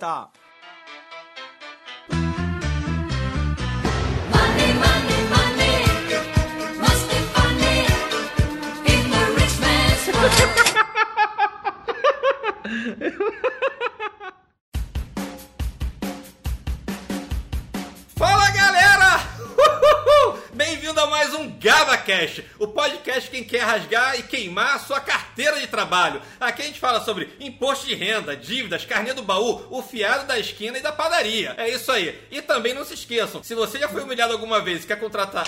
[0.00, 0.39] stop.
[22.10, 26.20] GavaCast, o podcast quem quer rasgar e queimar a sua carteira de trabalho.
[26.40, 30.38] Aqui a gente fala sobre imposto de renda, dívidas, carnê do baú, o fiado da
[30.38, 31.54] esquina e da padaria.
[31.56, 32.18] É isso aí.
[32.30, 35.46] E também não se esqueçam, se você já foi humilhado alguma vez e quer contratar.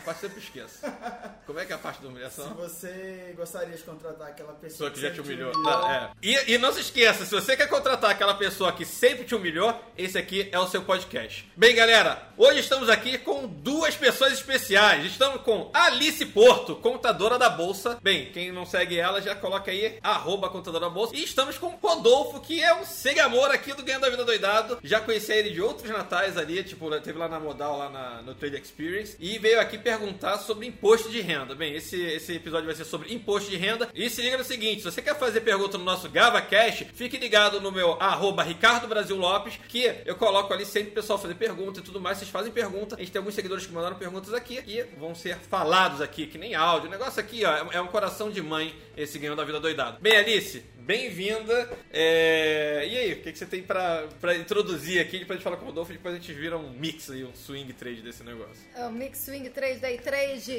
[0.00, 0.78] Essa parte eu sempre esqueço.
[1.46, 2.54] Como é que é a parte da Se humilhação?
[2.54, 5.52] você gostaria de contratar aquela Pessoa pessoa que já te humilhou.
[5.52, 6.26] humilhou, Ah, é.
[6.26, 9.78] e, e não se esqueça, se você quer contratar aquela pessoa que sempre te humilhou,
[9.96, 11.50] esse aqui é o seu podcast.
[11.56, 15.04] Bem, galera, hoje estamos aqui com duas pessoas especiais.
[15.04, 17.98] Estamos com Alice Porto, contadora da Bolsa.
[18.02, 21.14] Bem, quem não segue ela, já coloca aí, arroba contadora da Bolsa.
[21.16, 24.78] E estamos com Rodolfo, que é um segamor aqui do Ganhando a Vida Doidado.
[24.82, 28.34] Já conheci ele de outros natais ali, tipo, teve lá na Modal, lá na- no
[28.34, 29.16] Trade Experience.
[29.18, 29.89] E veio aqui perguntar
[30.38, 31.54] sobre imposto de renda.
[31.54, 33.88] Bem, esse, esse episódio vai ser sobre imposto de renda.
[33.94, 37.60] E se liga no seguinte, se você quer fazer pergunta no nosso GavaCast, fique ligado
[37.60, 41.80] no meu arroba Ricardo Brasil Lopes, que eu coloco ali sempre o pessoal fazer pergunta
[41.80, 42.18] e tudo mais.
[42.18, 42.96] Vocês fazem pergunta.
[42.96, 46.38] A gente tem alguns seguidores que mandaram perguntas aqui e vão ser falados aqui, que
[46.38, 46.88] nem áudio.
[46.88, 49.98] O negócio aqui, ó, é um coração de mãe esse ganhando da vida doidado.
[50.00, 51.70] Bem, Alice, bem-vinda.
[51.92, 55.56] É, E aí, o que, que você tem pra, pra introduzir aqui pra gente falar
[55.56, 58.22] com o Rodolfo e depois a gente vira um mix aí, um swing trade desse
[58.24, 58.62] negócio.
[58.74, 60.56] É o Mix Swing 3 Day Trade,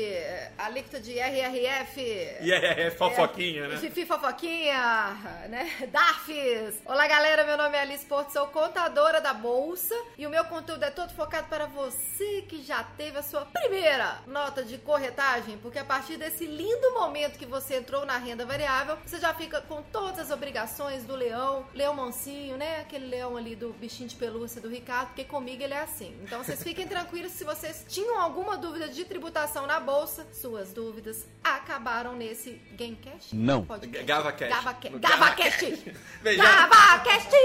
[0.58, 2.02] alíquota de RRF.
[2.42, 3.78] E é, é fofoquinha, né?
[3.78, 5.18] Fifi Fofoquinha,
[5.50, 5.70] né?
[5.92, 6.80] Darfs.
[6.86, 7.44] Olá, galera.
[7.44, 9.96] Meu nome é Alice Porto, sou contadora da Bolsa.
[10.18, 14.20] E o meu conteúdo é todo focado para você que já teve a sua primeira
[14.28, 15.58] nota de corretagem.
[15.58, 19.62] Porque a partir desse lindo momento que você entrou na renda variável, você já fica
[19.62, 19.82] com
[20.12, 22.82] todas as obrigações do leão, leão mansinho, né?
[22.82, 26.14] Aquele leão ali do bichinho de pelúcia do Ricardo, porque comigo ele é assim.
[26.22, 31.26] Então vocês fiquem tranquilos se vocês tinham alguma dúvida de tributação na bolsa, suas dúvidas
[31.42, 33.34] acabaram nesse Gamecast?
[33.34, 33.64] Não.
[33.66, 34.06] Podcast.
[34.06, 34.54] GavaCast.
[34.54, 35.00] GavaCast.
[35.00, 35.96] GavaCast.
[36.36, 37.36] Já- GavaCast.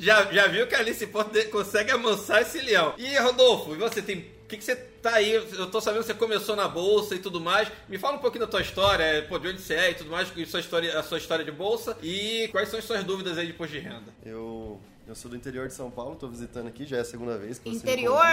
[0.00, 2.92] Já, já viu que a Alice Porto consegue amansar esse leão.
[2.98, 4.39] E Rodolfo, e você tem.
[4.50, 5.30] O que, que você tá aí?
[5.30, 7.70] Eu tô sabendo que você começou na bolsa e tudo mais.
[7.88, 10.10] Me fala um pouquinho da tua história, é, pô, de onde você é e tudo
[10.10, 13.38] mais, e sua história, a sua história de bolsa e quais são as suas dúvidas
[13.38, 14.12] aí de imposto de renda.
[14.26, 17.38] Eu, eu sou do interior de São Paulo, tô visitando aqui, já é a segunda
[17.38, 18.24] vez que você me Interior.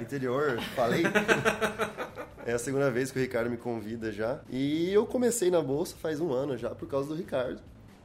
[0.00, 1.04] Interior, falei?
[2.44, 4.40] é a segunda vez que o Ricardo me convida já.
[4.50, 7.60] E eu comecei na bolsa faz um ano já, por causa do Ricardo.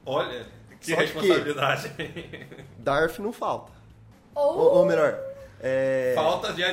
[0.05, 0.45] Olha,
[0.79, 1.91] que Só que- responsabilidade.
[2.77, 3.71] DARF não falta.
[4.35, 5.19] Ou Ou, ou melhor,
[5.61, 6.63] é, Falta de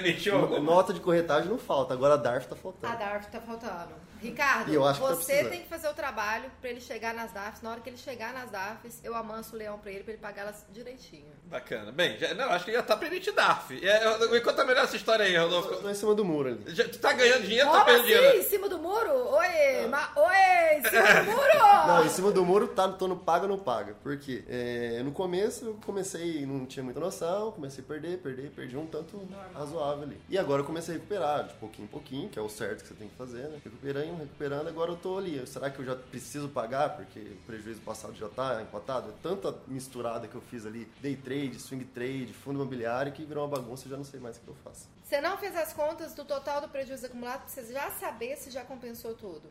[0.54, 0.60] alguma.
[0.60, 2.96] nota de corretagem não falta, agora a DARF tá a faltando.
[2.96, 4.05] DARF tá faltando.
[4.20, 7.62] Ricardo, eu tá você tem que fazer o trabalho pra ele chegar nas DARFs.
[7.62, 10.22] Na hora que ele chegar nas DARFs, eu amanso o leão pra ele, pra ele
[10.22, 11.26] pagar elas direitinho.
[11.44, 11.92] Bacana.
[11.92, 13.84] Bem, já, não, acho que já tá permitido DARF.
[13.86, 15.76] É, eu- me conta melhor essa história aí, Eu Rodolfo.
[15.82, 16.62] tô em cima do muro ali.
[16.74, 18.14] Já- tu tá ganhando dinheiro ou tá perdendo assim?
[18.14, 18.38] dinheiro?
[18.38, 19.12] Em cima do muro?
[19.12, 19.86] Oi!
[19.88, 20.10] Ma...
[20.16, 20.78] Oi!
[20.78, 21.86] Em cima do muro!
[21.86, 23.94] Não, em cima do muro tá, tô no paga ou não paga.
[24.02, 24.44] Por quê?
[24.48, 28.86] É, no começo eu comecei, não tinha muita noção, comecei a perder, perder, perdi um
[28.86, 30.20] tanto razoável ali.
[30.28, 32.88] E agora eu comecei a recuperar, de pouquinho em pouquinho, que é o certo que
[32.88, 33.58] você tem que fazer, né?
[33.64, 35.44] Recuperando, recuperando, agora eu tô ali.
[35.46, 36.96] Será que eu já preciso pagar?
[36.96, 39.10] Porque o prejuízo passado já tá empatado?
[39.10, 43.44] É tanta misturada que eu fiz ali, day trade, swing trade, fundo imobiliário, que virou
[43.44, 44.88] uma bagunça e já não sei mais o que eu faço.
[45.02, 48.50] Você não fez as contas do total do prejuízo acumulado pra você já saber se
[48.50, 49.50] já compensou tudo.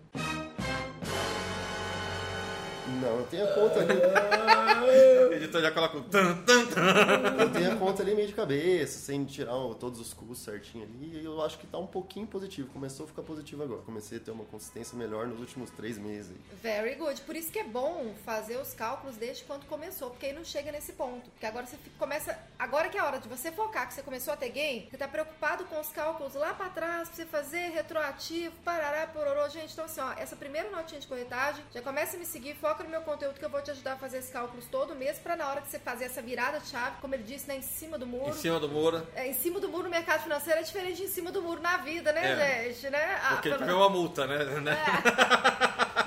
[3.02, 3.94] Não, eu tenho a conta ali.
[4.86, 7.42] O editor já coloca o tan, tan, tan.
[7.42, 11.20] Eu tenho a conta ali meio de cabeça, sem tirar todos os custos certinho ali,
[11.20, 12.70] e eu acho que tá um pouquinho positivo.
[12.72, 13.82] Começou a ficar positivo agora.
[13.82, 16.32] Comecei a ter uma consistência melhor nos últimos três meses.
[16.62, 17.20] Very good.
[17.22, 20.72] Por isso que é bom fazer os cálculos desde quando começou, porque aí não chega
[20.72, 21.30] nesse ponto.
[21.32, 22.38] Porque agora você fica- começa.
[22.58, 24.98] Agora que é a hora de você focar, que você começou a ter gain, você
[24.98, 29.50] tá preocupado com os cálculos lá pra trás, pra você fazer retroativo, parará, pororô.
[29.50, 32.75] Gente, então assim, ó, essa primeira notinha de corretagem, já começa a me seguir, foca
[32.84, 35.36] no meu conteúdo que eu vou te ajudar a fazer esses cálculos todo mês, pra
[35.36, 37.98] na hora que você fazer essa virada de chave, como ele disse, né, em cima
[37.98, 38.30] do muro.
[38.30, 39.06] Em cima do muro.
[39.16, 41.62] É, em cima do muro no mercado financeiro é diferente de em cima do muro
[41.62, 42.74] na vida, né, É.
[42.74, 42.90] gente?
[42.90, 43.20] Né?
[43.24, 44.38] Ah, Porque pelo- pegou uma multa, né?
[44.62, 44.78] né?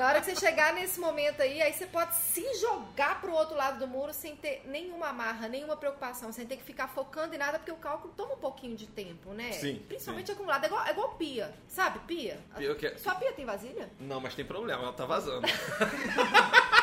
[0.00, 3.54] Na hora que você chegar nesse momento aí, aí você pode se jogar pro outro
[3.54, 7.38] lado do muro sem ter nenhuma amarra, nenhuma preocupação, sem ter que ficar focando em
[7.38, 9.52] nada, porque o cálculo toma um pouquinho de tempo, né?
[9.52, 10.64] Sim, Principalmente acumulado.
[10.64, 11.98] É igual, é igual pia, sabe?
[12.06, 12.40] Pia.
[12.56, 12.94] Pia o quê?
[12.96, 13.90] Sua pia tem vasilha?
[14.00, 15.46] Não, mas tem problema, ela tá vazando.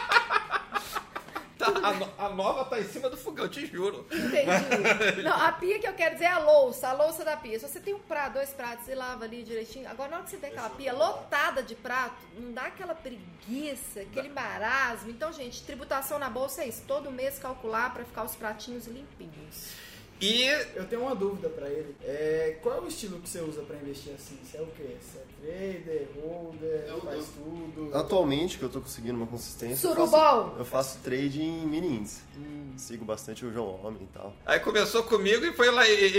[1.83, 4.05] A no- a nova tá em cima do fogão, eu te juro.
[4.11, 5.21] Entendi.
[5.23, 7.59] Não, a pia que eu quero dizer é a louça, a louça da pia.
[7.59, 9.87] Se você tem um prato, dois pratos, você lava ali direitinho.
[9.89, 14.01] Agora, na hora que você vê aquela pia lotada de prato, não dá aquela preguiça,
[14.01, 15.09] aquele marasmo.
[15.09, 16.83] Então, gente, tributação na bolsa é isso.
[16.87, 19.71] Todo mês calcular pra ficar os pratinhos limpinhos.
[20.19, 21.95] E Eu tenho uma dúvida pra ele.
[22.03, 24.37] É, qual é o estilo que você usa pra investir assim?
[24.43, 24.95] Você é o quê?
[24.99, 27.91] Você é trader, holder, faz tudo?
[27.95, 30.11] Atualmente, que eu tô conseguindo uma consistência, eu Surubom.
[30.11, 32.21] faço, eu faço trade em mini índice.
[32.77, 34.31] Sigo bastante o João Homem e tal.
[34.45, 36.17] aí começou comigo e foi lá e, e-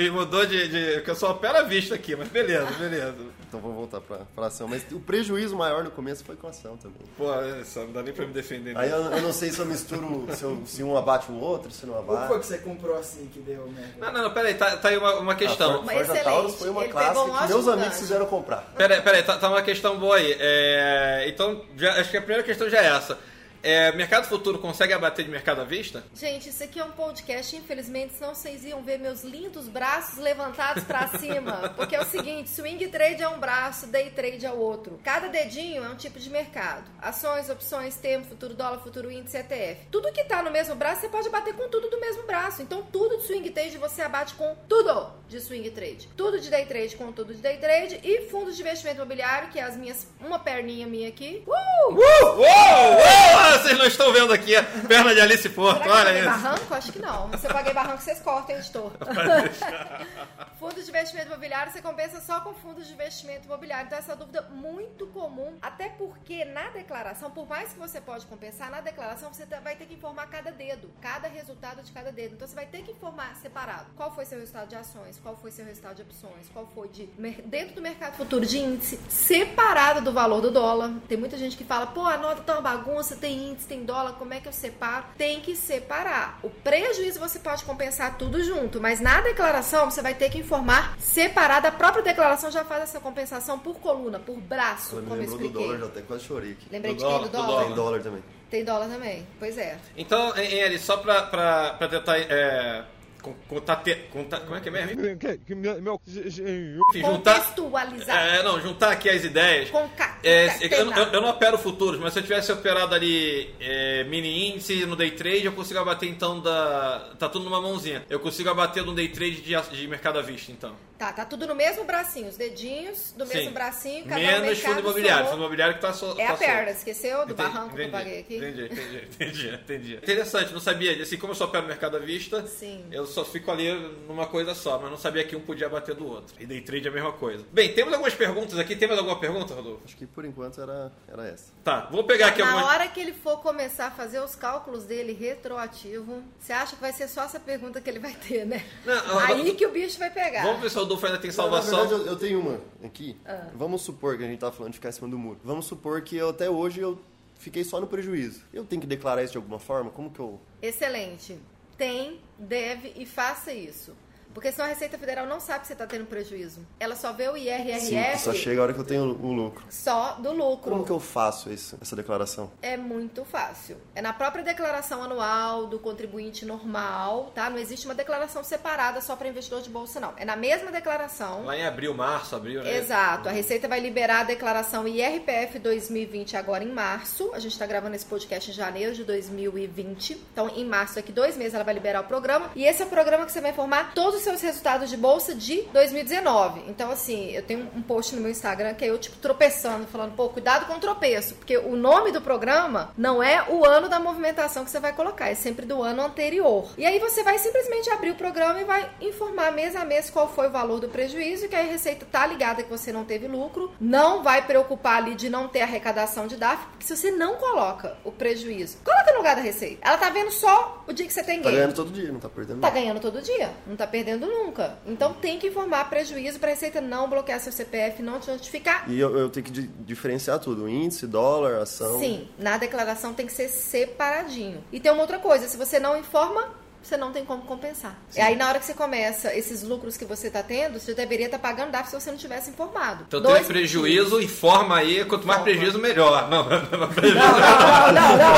[0.00, 1.02] e- e- mudou de, de.
[1.02, 3.14] que eu sou opera à vista aqui, mas beleza, beleza.
[3.46, 4.66] Então vamos voltar pra, pra ação.
[4.66, 7.02] Mas o prejuízo maior no começo foi com a ação também.
[7.18, 7.26] Pô,
[7.60, 8.74] isso, não dá nem pra me defender.
[8.78, 11.70] Aí eu, eu não sei se eu misturo, se, eu- se um abate o outro,
[11.70, 12.40] se não Qual foi abate.
[12.40, 13.94] que você comprou assim que deu merda?
[13.98, 15.82] Não, não, não, peraí, tá, tá aí uma, uma questão.
[15.82, 16.14] A Forja.
[16.24, 18.72] Taurus foi uma Ele um clássica que meus amigos fizeram comprar.
[18.76, 20.36] Peraí, peraí, tá, tá uma questão boa aí.
[20.40, 23.18] É, então, já- acho que a primeira questão já é essa.
[23.64, 26.04] É, mercado futuro consegue abater de mercado à vista?
[26.14, 30.84] Gente, isso aqui é um podcast, infelizmente, senão vocês iam ver meus lindos braços levantados
[30.84, 31.72] pra cima.
[31.74, 35.00] Porque é o seguinte, swing trade é um braço, day trade é o outro.
[35.02, 36.84] Cada dedinho é um tipo de mercado.
[37.00, 39.86] Ações, opções, termo, futuro dólar, futuro índice, ETF.
[39.90, 42.60] Tudo que tá no mesmo braço, você pode bater com tudo do mesmo braço.
[42.60, 46.10] Então, tudo de swing trade você abate com tudo de swing trade.
[46.14, 47.98] Tudo de day trade com tudo de day trade.
[48.04, 51.42] E fundos de investimento imobiliário, que é as minhas, uma perninha minha aqui.
[51.46, 51.94] Uh!
[51.94, 52.36] Uou!
[52.40, 53.53] Uou!
[53.62, 56.30] Vocês não estão vendo aqui a perna de Alice Porto, Será olha paguei isso.
[56.30, 56.74] barranco?
[56.74, 57.38] Acho que não.
[57.38, 58.92] Se eu paguei barranco, vocês cortam, editor.
[60.58, 63.86] fundos de investimento imobiliário, você compensa só com fundos de investimento imobiliário.
[63.86, 65.54] Então, essa é dúvida muito comum.
[65.62, 69.76] Até porque na declaração, por mais que você pode compensar, na declaração você tá- vai
[69.76, 72.34] ter que informar cada dedo, cada resultado de cada dedo.
[72.34, 73.86] Então, você vai ter que informar separado.
[73.96, 77.06] Qual foi seu resultado de ações, qual foi seu resultado de opções, qual foi de
[77.44, 80.92] dentro do mercado futuro de índice, separado do valor do dólar.
[81.08, 84.12] Tem muita gente que fala, pô, a nota tá uma bagunça, tem índice, tem dólar,
[84.14, 85.04] como é que eu separo?
[85.16, 86.38] Tem que separar.
[86.42, 90.96] O prejuízo você pode compensar tudo junto, mas na declaração você vai ter que informar
[90.98, 91.66] separado.
[91.66, 95.38] A própria declaração já faz essa compensação por coluna, por braço, me como eu lembrou
[95.38, 95.66] do expliquei.
[95.68, 96.66] dólar, já até quase chorei aqui.
[96.70, 97.12] Lembrei Do de quem?
[97.12, 97.64] dólar, Do do dólar?
[97.66, 98.22] Tem dólar também.
[98.50, 99.26] Tem dólar também.
[99.38, 99.76] Pois é.
[99.96, 102.18] Então, Alice, só pra tentar.
[102.18, 102.84] É,
[103.24, 105.00] com- contar, te- contar- como é que é mesmo?
[105.06, 107.34] Enfim, juntar.
[107.40, 108.26] Contextualizar.
[108.36, 109.70] É, não, juntar aqui as ideias.
[109.70, 114.04] Conca- É, eu, eu- eu não opero futuros, mas se eu tivesse operado ali é,
[114.04, 117.14] mini índice no day trade, eu consigo abater então da.
[117.18, 118.04] Tá tudo numa mãozinha.
[118.10, 120.74] Eu consigo abater no day trade de, de mercado à vista, então.
[120.98, 123.50] Tá, tá tudo no mesmo bracinho, os dedinhos do mesmo Sim.
[123.50, 125.26] bracinho, cada um Menos fundo imobiliário.
[125.26, 126.12] Fundo imobiliário que tá só.
[126.16, 128.36] É tá a perna, esqueceu do Entendi, barranco que eu paguei aqui?
[128.36, 129.94] Entendi, entendi, entendi, entendi.
[129.96, 131.02] Interessante, não sabia.
[131.02, 132.84] Assim, como eu só opero mercado à vista, Sim.
[132.92, 133.70] eu só fico ali
[134.08, 136.34] numa coisa só, mas não sabia que um podia bater do outro.
[136.40, 137.44] E day trade é a mesma coisa.
[137.52, 138.74] Bem, temos algumas perguntas aqui.
[138.76, 139.82] Tem mais alguma pergunta, Rodolfo?
[139.84, 141.52] Acho que por enquanto era, era essa.
[141.62, 142.66] Tá, vou pegar aqui Na algumas.
[142.74, 146.92] hora que ele for começar a fazer os cálculos dele retroativo, você acha que vai
[146.92, 148.64] ser só essa pergunta que ele vai ter, né?
[148.84, 150.42] Não, Aí não- que o bicho vai pegar.
[150.42, 151.80] Vamos ver se o Rodolfo ainda tem Na salvação.
[151.80, 153.16] verdade, eu, eu tenho uma aqui.
[153.24, 153.48] Ah.
[153.54, 155.38] Vamos supor que a gente tá falando de ficar em cima do muro.
[155.44, 157.00] Vamos supor que eu, até hoje eu
[157.38, 158.42] fiquei só no prejuízo.
[158.52, 159.90] Eu tenho que declarar isso de alguma forma?
[159.90, 160.40] Como que eu.
[160.60, 161.38] Excelente.
[161.76, 163.96] Tem, deve e faça isso.
[164.34, 166.60] Porque senão a Receita Federal não sabe que você está tendo prejuízo.
[166.80, 169.64] Ela só vê o IRRF Sim, só chega a hora que eu tenho o lucro.
[169.70, 170.70] só do lucro.
[170.70, 172.50] Como que eu faço isso, essa declaração?
[172.60, 173.76] É muito fácil.
[173.94, 177.48] É na própria declaração anual do contribuinte normal, tá?
[177.48, 180.12] Não existe uma declaração separada só para investidor de bolsa, não.
[180.16, 181.44] É na mesma declaração.
[181.44, 182.76] Lá em abril, março, abril, né?
[182.76, 183.28] Exato.
[183.28, 187.30] A Receita vai liberar a declaração IRPF 2020 agora em março.
[187.32, 190.20] A gente está gravando esse podcast em janeiro de 2020.
[190.32, 192.50] Então, em março, daqui dois meses, ela vai liberar o programa.
[192.56, 195.34] E esse é o programa que você vai informar todos os seus resultados de bolsa
[195.34, 196.62] de 2019.
[196.68, 200.14] Então, assim, eu tenho um post no meu Instagram que é eu, tipo, tropeçando, falando,
[200.14, 201.34] pô, cuidado com o tropeço.
[201.34, 205.28] Porque o nome do programa não é o ano da movimentação que você vai colocar,
[205.28, 206.68] é sempre do ano anterior.
[206.76, 210.28] E aí você vai simplesmente abrir o programa e vai informar mês a mês qual
[210.28, 213.70] foi o valor do prejuízo, que a Receita tá ligada que você não teve lucro,
[213.80, 217.96] não vai preocupar ali de não ter arrecadação de DAF, porque se você não coloca
[218.04, 219.78] o prejuízo, coloca no lugar da Receita.
[219.82, 221.56] Ela tá vendo só o dia que você tem Tá ganho.
[221.56, 224.78] ganhando todo dia, não tá perdendo Tá ganhando todo dia, não tá perdendo nunca.
[224.86, 228.84] Então tem que informar prejuízo pra Receita não bloquear seu CPF, não te notificar.
[228.90, 231.98] E eu, eu tenho que di- diferenciar tudo: índice, dólar, ação.
[231.98, 234.62] Sim, na declaração tem que ser separadinho.
[234.72, 236.48] E tem uma outra coisa, se você não informa,
[236.86, 237.96] você não tem como compensar.
[238.16, 241.26] E aí na hora que você começa esses lucros que você tá tendo, você deveria
[241.26, 243.04] estar pagando DAF se você não tivesse informado.
[243.08, 245.04] Então Dois tem prejuízo, informa aí.
[245.04, 246.28] Quanto mais prejuízo, melhor.
[246.28, 247.18] Não, não, não, prejuízo.
[247.18, 248.36] Não, não, não, não,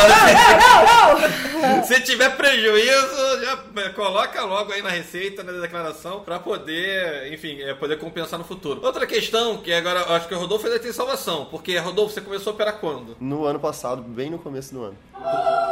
[0.59, 1.37] não, não.
[1.85, 7.61] Se tiver prejuízo, já é, coloca logo aí na receita, na declaração, pra poder, enfim,
[7.62, 8.81] é, poder compensar no futuro.
[8.85, 12.21] Outra questão, que agora eu acho que o Rodolfo ainda tem salvação, porque Rodolfo, você
[12.21, 13.17] começou a operar quando?
[13.21, 14.97] No ano passado, bem no começo do ano.
[15.17, 15.65] Ele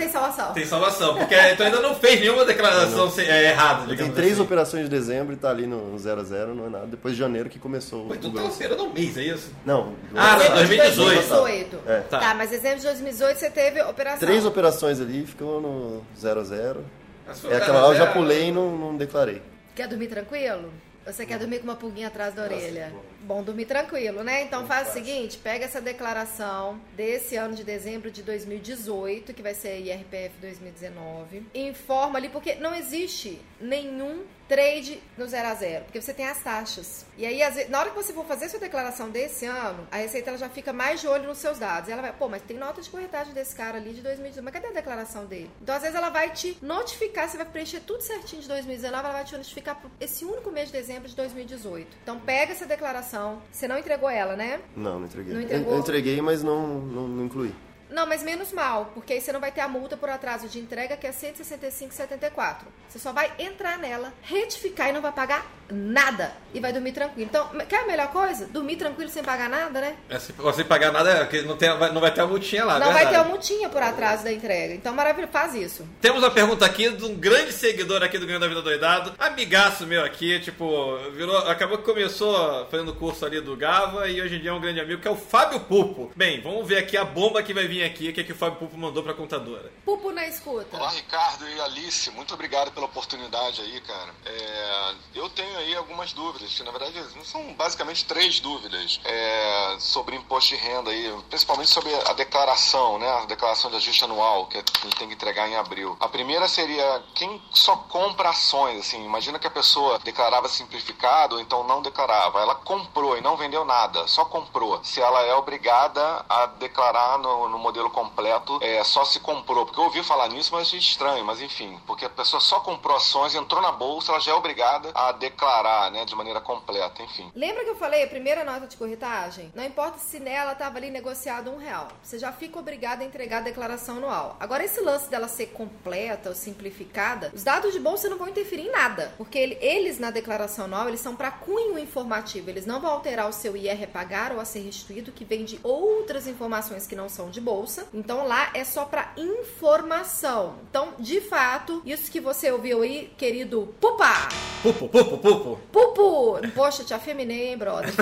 [0.00, 0.52] tem salvação.
[0.52, 4.42] Tem salvação, porque tu ainda não fez nenhuma declaração se- é, errada, Tem três assim.
[4.42, 6.86] operações de dezembro e tá ali no 0 a 0 não é nada.
[6.86, 8.50] Depois de janeiro que começou Pô, o tu tá grosso.
[8.52, 9.52] esperando um mês, é isso?
[9.64, 11.28] Não, Ah, não, não, 2018.
[11.28, 11.78] 2018.
[11.86, 12.00] É.
[12.00, 12.18] Tá.
[12.18, 12.34] Tá.
[12.34, 14.18] mas dezembro de 2018 você teve operação.
[14.26, 16.84] Três operações ali, ficou no 0 a 0
[17.26, 19.40] Mas foi É aquela lá eu já pulei e não, não declarei.
[19.76, 20.70] Quer dormir tranquilo?
[21.06, 22.92] Ou você quer dormir com uma pulguinha atrás da orelha?
[23.30, 24.42] Bom dormir tranquilo, né?
[24.42, 29.54] Então faz o seguinte, pega essa declaração desse ano de dezembro de 2018, que vai
[29.54, 35.84] ser IRPF 2019, e informa ali, porque não existe nenhum trade no zero a zero,
[35.84, 37.06] porque você tem as taxas.
[37.16, 39.98] E aí, às vezes, na hora que você for fazer sua declaração desse ano, a
[39.98, 41.88] Receita ela já fica mais de olho nos seus dados.
[41.88, 44.52] E ela vai, pô, mas tem nota de corretagem desse cara ali de 2018, mas
[44.52, 45.48] cadê a declaração dele?
[45.62, 49.12] Então, às vezes, ela vai te notificar, você vai preencher tudo certinho de 2019, ela
[49.12, 51.96] vai te notificar por esse único mês de dezembro de 2018.
[52.02, 54.60] Então, pega essa declaração, você não entregou ela, né?
[54.74, 55.32] Não, não entreguei.
[55.32, 55.72] Não Eu- entregou?
[55.74, 57.54] Eu entreguei, mas não, não, não incluí.
[57.90, 60.58] Não, mas menos mal, porque aí você não vai ter a multa por atraso de
[60.58, 62.56] entrega, que é 165,74.
[62.88, 66.32] Você só vai entrar nela, retificar e não vai pagar nada.
[66.52, 67.28] E vai dormir tranquilo.
[67.30, 68.46] Então, quer a melhor coisa?
[68.46, 69.96] Dormir tranquilo sem pagar nada, né?
[70.08, 72.64] É, se você pagar nada, é porque não, tem, vai- não vai ter a multinha
[72.64, 73.24] lá, não vai ter verdade.
[73.24, 74.74] uma multinha por atraso da entrega.
[74.74, 75.86] Então, maravilhoso, faz isso.
[76.00, 79.86] Temos uma pergunta aqui de um grande seguidor aqui do Ganho da Vida Doidado, amigaço
[79.86, 84.40] meu aqui, tipo, virou, acabou que começou fazendo curso ali do Gava e hoje em
[84.40, 86.10] dia é um grande amigo, que é o Fábio Pupo.
[86.16, 88.36] Bem, vamos ver aqui a bomba que vai vir aqui, o que, é que o
[88.36, 89.72] Fábio Pupo mandou pra contadora.
[89.84, 90.76] Pupo na escuta.
[90.76, 94.14] Olá, Ricardo e Alice, muito obrigado pela oportunidade aí, cara.
[94.24, 100.16] É, eu tenho aí algumas dúvidas, que na verdade são basicamente três dúvidas é, sobre
[100.16, 103.08] imposto de renda aí, principalmente sobre a declaração, né?
[103.22, 105.96] A declaração de ajuste anual que a gente tem que entregar em abril.
[106.00, 111.40] A primeira seria quem só compra ações, assim, imagina que a pessoa declarava simplificado ou
[111.40, 112.40] então não declarava.
[112.40, 114.82] Ela comprou e não vendeu nada, só comprou.
[114.84, 119.64] Se ela é obrigada a declarar no, no modelo completo, é, só se comprou.
[119.64, 123.34] Porque eu ouvi falar nisso, mas estranho, mas enfim, porque a pessoa só comprou ações,
[123.34, 127.30] entrou na bolsa, ela já é obrigada a declarar, né, de maneira completa, enfim.
[127.34, 129.52] Lembra que eu falei a primeira nota de corretagem?
[129.54, 131.88] Não importa se nela estava ali negociado um real.
[132.02, 134.36] Você já fica obrigado a entregar a declaração anual.
[134.40, 138.66] Agora, esse lance dela ser completa ou simplificada, os dados de bolsa não vão interferir
[138.66, 139.14] em nada.
[139.16, 142.50] Porque ele- eles, na declaração anual, eles são para cunho informativo.
[142.50, 145.44] Eles não vão alterar o seu IR a pagar ou a ser restituído, que vem
[145.44, 147.59] de outras informações que não são de bolsa.
[147.92, 150.54] Então, lá é só para informação.
[150.68, 154.28] Então, de fato, isso que você ouviu aí, querido Pupa!
[154.62, 155.60] Pupo, Pupo, Pupo.
[155.72, 156.48] Pupu!
[156.54, 157.90] Poxa, te afeminei, hein, brother?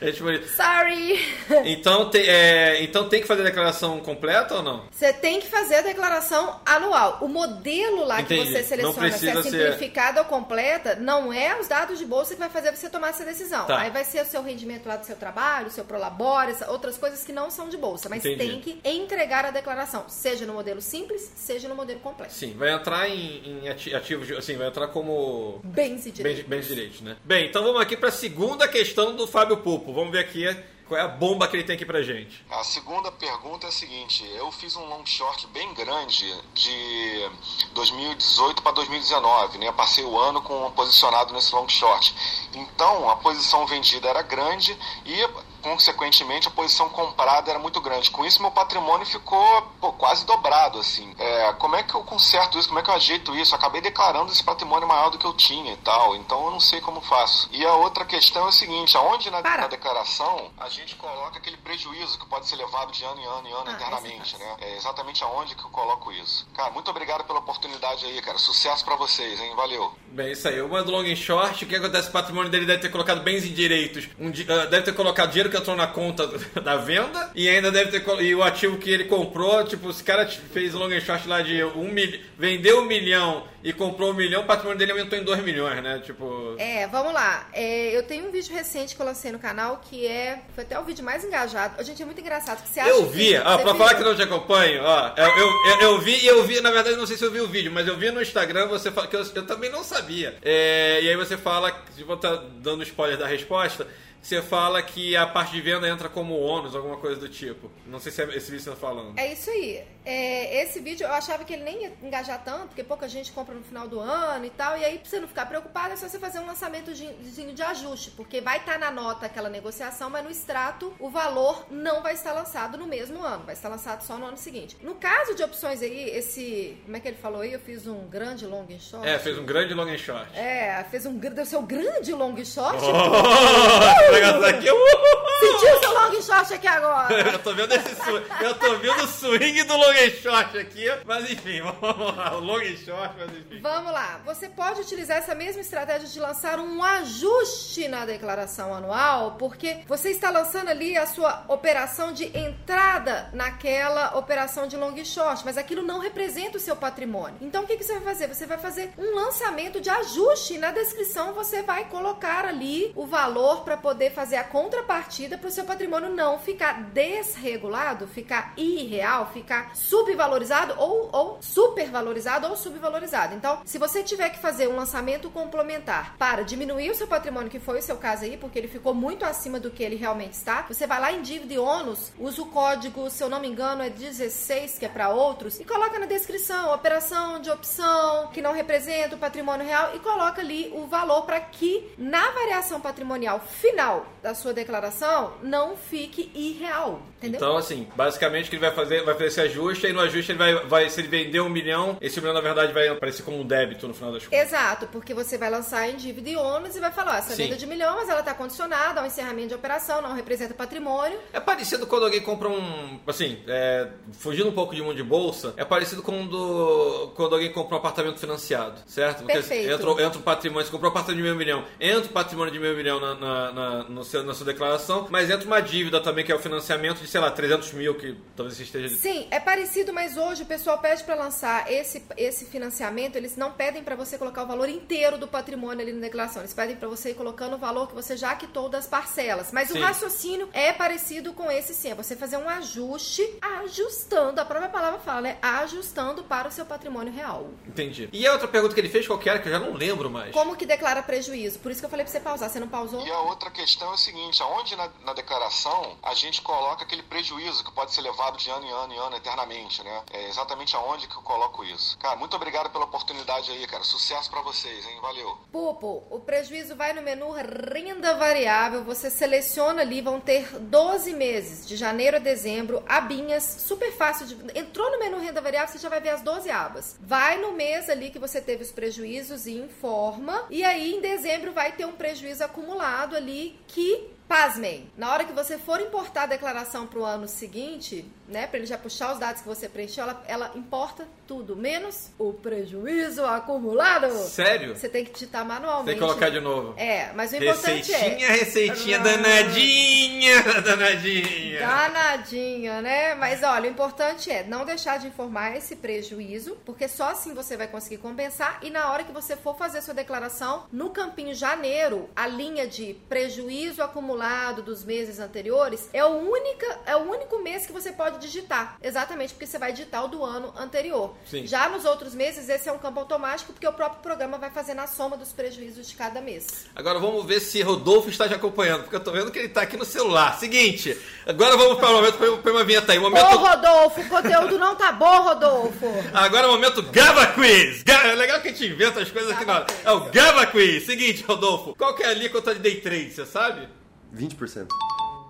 [0.00, 1.18] É tipo, Sorry!
[1.64, 4.84] então, tem, é, então tem que fazer a declaração completa ou não?
[4.90, 7.18] Você tem que fazer a declaração anual.
[7.20, 8.42] O modelo lá Entendi.
[8.46, 12.04] que você seleciona se é precisa ser- simplificada ou completa, não é os dados de
[12.04, 13.64] bolsa que vai fazer você tomar essa decisão.
[13.66, 13.78] Tá.
[13.78, 17.24] Aí vai ser o seu rendimento lá do seu trabalho, o seu prolabore, outras coisas
[17.24, 18.08] que não são de bolsa.
[18.08, 18.36] Mas Entendi.
[18.36, 22.32] tem que entregar a declaração, seja no modelo simples, seja no modelo completo.
[22.32, 26.14] Sim, vai entrar em, em ati- ativos, de- assim, vai entrar como Bens e bens,
[26.14, 26.44] direitos.
[26.44, 27.16] bens direitos, né?
[27.24, 29.92] Bem, então vamos aqui pra segunda questão do Fábio Pupo.
[29.92, 30.44] Vamos ver aqui
[30.86, 32.42] qual é a bomba que ele tem aqui pra gente.
[32.50, 37.30] A segunda pergunta é a seguinte: eu fiz um long short bem grande de
[37.74, 39.70] 2018 para 2019, né?
[39.72, 42.14] Passei o ano com posicionado nesse long short.
[42.54, 45.28] Então a posição vendida era grande e
[45.62, 48.10] consequentemente a posição comprada era muito grande.
[48.10, 51.14] Com isso meu patrimônio ficou pô, quase dobrado assim.
[51.18, 52.68] É, como é que eu conserto isso?
[52.68, 53.54] Como é que eu ajeito isso?
[53.54, 56.16] Eu acabei declarando esse patrimônio maior do que eu tinha e tal.
[56.16, 57.48] Então eu não sei como faço.
[57.52, 59.62] E a outra questão é o seguinte: aonde na, Para.
[59.62, 63.48] na declaração a gente coloca aquele prejuízo que pode ser levado de ano em ano
[63.48, 64.56] em ano Ah, internamente, essa né?
[64.60, 66.46] É exatamente aonde que eu coloco isso.
[66.54, 68.38] Cara, muito obrigado pela oportunidade aí, cara.
[68.38, 69.54] Sucesso pra vocês, hein?
[69.56, 69.92] Valeu.
[70.08, 70.60] Bem, isso aí.
[70.60, 72.08] Uma do long and short, o que acontece?
[72.08, 74.08] O patrimônio dele deve ter colocado bens e direitos.
[74.18, 76.26] Um ah, deve ter colocado dinheiro que entrou na conta
[76.62, 77.30] da venda.
[77.34, 78.22] E ainda deve ter.
[78.22, 81.62] E o ativo que ele comprou, tipo, esse cara fez long and short lá de
[81.64, 82.20] um milhão.
[82.38, 86.00] Vendeu um milhão e comprou um milhão, o patrimônio dele aumentou em dois milhões, né?
[86.04, 86.54] Tipo.
[86.58, 87.48] É, vamos lá.
[87.52, 90.42] É, eu tenho um vídeo recente que eu lancei no canal que é.
[90.54, 91.82] Foi até o vídeo mais engajado.
[91.84, 92.62] Gente, é muito engraçado.
[92.62, 93.74] Que você acha Eu que- vi, ó, você pra viu?
[93.76, 96.70] falar que não te acompanho, ó, eu, eu, eu, eu vi e eu vi, na
[96.70, 99.06] verdade, não sei se eu vi o vídeo, mas eu vi no Instagram, você fala,
[99.08, 100.36] que eu, eu também não sabia.
[100.42, 101.76] É, e aí você fala,
[102.06, 103.86] vou estar dando spoiler da resposta,
[104.20, 107.70] você fala que a parte de venda entra como ônus, alguma coisa do tipo.
[107.86, 109.18] Não sei se é esse vídeo que você tá falando.
[109.18, 109.82] É isso aí.
[110.08, 113.54] É, esse vídeo eu achava que ele nem ia engajar tanto, porque pouca gente compra
[113.54, 114.78] no final do ano e tal.
[114.78, 118.12] E aí, pra você não ficar preocupado, é só você fazer um lançamentozinho de ajuste,
[118.12, 122.32] porque vai estar na nota aquela negociação, mas no extrato o valor não vai estar
[122.32, 124.78] lançado no mesmo ano, vai estar lançado só no ano seguinte.
[124.80, 126.78] No caso de opções aí, esse.
[126.86, 127.52] Como é que ele falou aí?
[127.52, 129.06] Eu fiz um grande long and short.
[129.06, 130.34] É, fez um grande long and short.
[130.34, 131.20] É, fez um.
[131.44, 132.82] ser um grande long short.
[132.82, 132.88] Oh!
[134.08, 134.70] o negócio aqui.
[134.70, 135.28] Uhul!
[135.38, 137.14] Sentiu seu long shot aqui agora.
[137.32, 141.30] Eu tô vendo esse swing, eu tô vendo o swing do long shot aqui, mas
[141.30, 143.60] enfim, vamos lá, o long shot, mas enfim.
[143.60, 144.20] Vamos lá.
[144.24, 150.10] Você pode utilizar essa mesma estratégia de lançar um ajuste na declaração anual, porque você
[150.10, 155.82] está lançando ali a sua operação de entrada naquela operação de long short, mas aquilo
[155.82, 157.38] não representa o seu patrimônio.
[157.40, 158.28] Então o que, que você vai fazer?
[158.28, 160.58] Você vai fazer um lançamento de ajuste.
[160.58, 165.52] Na descrição você vai colocar ali o valor para poder fazer a contrapartida para o
[165.52, 173.34] seu patrimônio não ficar desregulado, ficar irreal, ficar subvalorizado ou, ou supervalorizado ou subvalorizado.
[173.34, 177.60] Então, se você tiver que fazer um lançamento complementar para diminuir o seu patrimônio, que
[177.60, 180.62] foi o seu caso aí, porque ele ficou muito acima do que ele realmente está,
[180.62, 183.82] você vai lá em dívida e ônus, usa o código, se eu não me engano,
[183.82, 188.52] é 16, que é para outros, e coloca na descrição operação de opção que não
[188.52, 194.06] representa o patrimônio real e coloca ali o valor para que na variação patrimonial final
[194.22, 197.38] da sua declaração não fique irreal, entendeu?
[197.38, 200.32] Então, assim, basicamente o que ele vai fazer, vai fazer esse ajuste, aí no ajuste
[200.32, 203.40] ele vai, vai se ele vender um milhão, esse milhão na verdade vai aparecer como
[203.40, 204.38] um débito no final das contas.
[204.48, 207.44] Exato, porque você vai lançar em dívida e ônus e vai falar, ó, essa Sim.
[207.44, 211.18] venda de milhão, mas ela está condicionada ao encerramento de operação, não representa patrimônio.
[211.32, 212.98] É parecido quando alguém compra um.
[213.06, 217.74] Assim, é, fugindo um pouco de mundo de bolsa, é parecido quando, quando alguém compra
[217.74, 219.18] um apartamento financiado, certo?
[219.18, 219.70] Porque Perfeito.
[219.72, 222.58] entra, entra um patrimônio, você comprou um apartamento de meio milhão, entra o patrimônio de
[222.58, 226.24] meio milhão na, na, na- no seu, na sua declaração, mas entra uma dívida também,
[226.24, 228.88] que é o financiamento de, sei lá, 300 mil, que talvez você esteja.
[228.96, 229.57] Sim, é parecido,
[229.98, 234.16] mas hoje o pessoal pede para lançar esse, esse financiamento, eles não pedem para você
[234.16, 237.56] colocar o valor inteiro do patrimônio ali na declaração, eles pedem para você ir colocando
[237.56, 239.50] o valor que você já quitou das parcelas.
[239.52, 239.78] Mas Sim.
[239.78, 243.28] o raciocínio é parecido com esse sim, é você fazer um ajuste,
[243.60, 245.38] ajustando, a própria palavra fala, né?
[245.42, 247.50] Ajustando para o seu patrimônio real.
[247.66, 248.08] Entendi.
[248.12, 250.08] E a outra pergunta que ele fez, qual que era, que eu já não lembro
[250.08, 250.32] mais.
[250.32, 251.58] Como que declara prejuízo?
[251.58, 253.04] Por isso que eu falei pra você pausar, você não pausou?
[253.04, 257.02] E a outra questão é o seguinte, aonde na, na declaração a gente coloca aquele
[257.02, 259.47] prejuízo que pode ser levado de ano em ano em ano eternamente,
[259.82, 260.02] né?
[260.12, 261.98] É exatamente aonde que eu coloco isso.
[261.98, 263.82] Cara, muito obrigado pela oportunidade aí, cara.
[263.82, 264.98] Sucesso pra vocês, hein?
[265.00, 265.38] Valeu.
[265.50, 271.66] Pupo, o prejuízo vai no menu renda variável, você seleciona ali, vão ter 12 meses,
[271.66, 274.58] de janeiro a dezembro, abinhas, super fácil de...
[274.58, 276.98] Entrou no menu renda variável, você já vai ver as 12 abas.
[277.00, 281.52] Vai no mês ali que você teve os prejuízos e informa, e aí em dezembro
[281.52, 284.16] vai ter um prejuízo acumulado ali que...
[284.28, 288.58] Pasmem, na hora que você for importar a declaração para o ano seguinte, né, para
[288.58, 293.24] ele já puxar os dados que você preencheu, ela, ela importa tudo, menos o prejuízo
[293.24, 294.10] acumulado.
[294.10, 294.76] Sério?
[294.76, 295.86] Você tem que digitar manualmente.
[295.86, 296.74] Tem que colocar de novo.
[296.76, 298.30] É, mas o importante Receitinha, é.
[298.32, 301.60] receitinha danadinha, danadinha.
[301.60, 303.14] Danadinha, né?
[303.14, 307.56] Mas olha, o importante é não deixar de informar esse prejuízo, porque só assim você
[307.56, 308.58] vai conseguir compensar.
[308.62, 312.94] E na hora que você for fazer sua declaração, no campinho janeiro, a linha de
[313.08, 318.17] prejuízo acumulado dos meses anteriores é o, única, é o único mês que você pode
[318.18, 318.76] digitar.
[318.82, 321.14] Exatamente, porque você vai digitar o do ano anterior.
[321.26, 321.46] Sim.
[321.46, 324.80] Já nos outros meses, esse é um campo automático, porque o próprio programa vai fazendo
[324.80, 326.66] a soma dos prejuízos de cada mês.
[326.74, 329.62] Agora vamos ver se Rodolfo está te acompanhando, porque eu tô vendo que ele tá
[329.62, 330.38] aqui no celular.
[330.38, 332.98] Seguinte, agora vamos para o momento, põe uma vinheta aí.
[332.98, 335.86] Ô, Momento, Rodolfo, o conteúdo não tá bom, Rodolfo.
[336.12, 337.84] agora é o momento Gava Quiz.
[337.86, 339.66] É legal que a gente inventa as coisas aqui na hora.
[339.84, 340.84] É o Gava Quiz.
[340.84, 343.68] Seguinte, Rodolfo, qual que é a alíquota de day trade, você sabe?
[344.14, 344.68] 20%.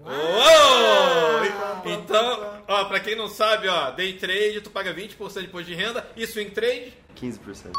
[0.08, 1.44] Uou!
[1.84, 5.08] Então, ó, pra quem não sabe, ó, day trade tu paga 20%
[5.40, 7.72] de imposto de renda e swing trade 15%.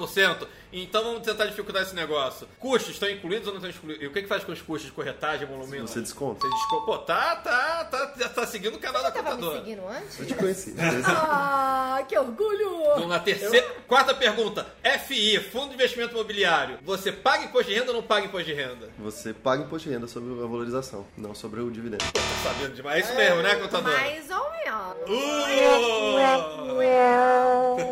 [0.00, 0.46] 15%.
[0.72, 2.46] Então vamos tentar dificultar esse negócio.
[2.58, 4.02] Custos estão incluídos ou não estão incluídos?
[4.02, 5.86] E o que, que faz com os custos de corretagem, emolumento?
[5.88, 6.40] Você desconta.
[6.46, 6.84] Você desconta.
[6.86, 9.58] Pô, tá, tá, tá, já tá seguindo o canal da Tava me contadora.
[9.60, 10.20] seguindo antes?
[10.20, 10.74] Eu te conheci.
[11.08, 12.70] Ah, que orgulho!
[12.94, 13.66] Vamos na terceira.
[13.86, 14.66] Quarta pergunta.
[15.06, 16.78] FI, Fundo de Investimento Imobiliário.
[16.82, 18.90] Você paga imposto de renda ou não paga imposto de renda?
[18.98, 22.04] Você paga imposto de renda sobre a valorização, não sobre o dividendo.
[22.12, 22.96] Tá sabendo demais.
[22.96, 23.96] É isso mesmo, né, contadora?
[23.96, 25.08] Mais ou menos.
[25.08, 25.46] Uh!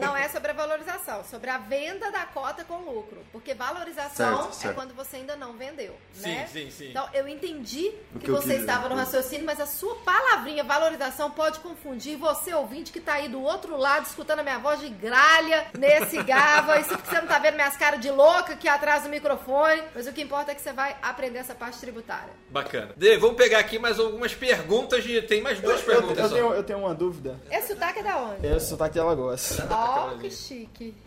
[0.01, 0.24] Não é
[0.66, 3.18] valorização, sobre a venda da cota com lucro.
[3.31, 4.72] Porque valorização Certo, certo.
[4.72, 5.94] é quando você ainda não vendeu.
[6.12, 6.48] Sim, né?
[6.50, 6.90] sim, sim.
[6.90, 9.94] Então eu entendi O que, que eu você quis estava no raciocínio, mas a sua
[9.96, 14.59] palavrinha valorização pode confundir você, ouvinte, que tá aí do outro lado escutando a minha
[14.59, 16.79] voz de gralha nesse gava.
[16.81, 19.83] Isso porque você não tá vendo minhas caras de louca aqui atrás do microfone.
[19.94, 22.33] Mas o que importa é que você vai aprender essa parte tributária.
[22.48, 22.92] Bacana.
[22.96, 25.05] Dê, vamos pegar aqui mais algumas perguntas.
[25.05, 25.20] De...
[25.22, 26.35] Tem mais duas Eu, perguntas eu só.
[26.35, 27.38] tenho, eu tenho uma dúvida.
[27.50, 28.46] Esse sotaque é da onde?
[28.46, 29.59] É o sotaque de Alagoas.
[29.70, 30.54] Ó, que chique.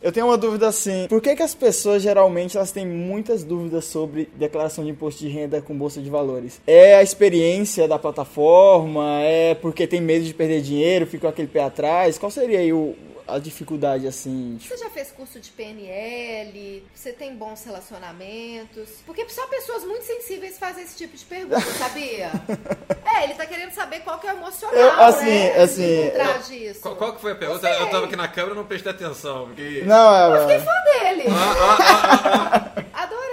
[0.01, 1.07] Eu tenho uma dúvida assim.
[1.07, 5.29] Por que, que as pessoas geralmente elas têm muitas dúvidas sobre declaração de imposto de
[5.29, 6.61] renda com bolsa de valores?
[6.67, 9.21] É a experiência da plataforma?
[9.21, 12.17] É porque tem medo de perder dinheiro, fica aquele pé atrás?
[12.17, 12.95] Qual seria aí o,
[13.27, 14.57] a dificuldade assim?
[14.59, 16.83] Tipo, Você já fez curso de PNL?
[16.93, 18.89] Você tem bons relacionamentos?
[19.05, 22.31] Porque só pessoas muito sensíveis fazem esse tipo de pergunta, sabia?
[23.15, 25.61] é, ele tá querendo saber qual que é o emocional, Eu, assim, né?
[25.61, 26.11] assim,
[26.49, 26.81] disso.
[26.81, 27.67] Qual, qual que foi a pergunta?
[27.69, 29.47] Eu tava aqui na câmera e não prestei atenção.
[29.47, 29.83] Porque...
[29.85, 31.23] não, é, Fiquei fã dele.
[31.29, 32.71] Ah,
[33.03, 33.26] Adorei.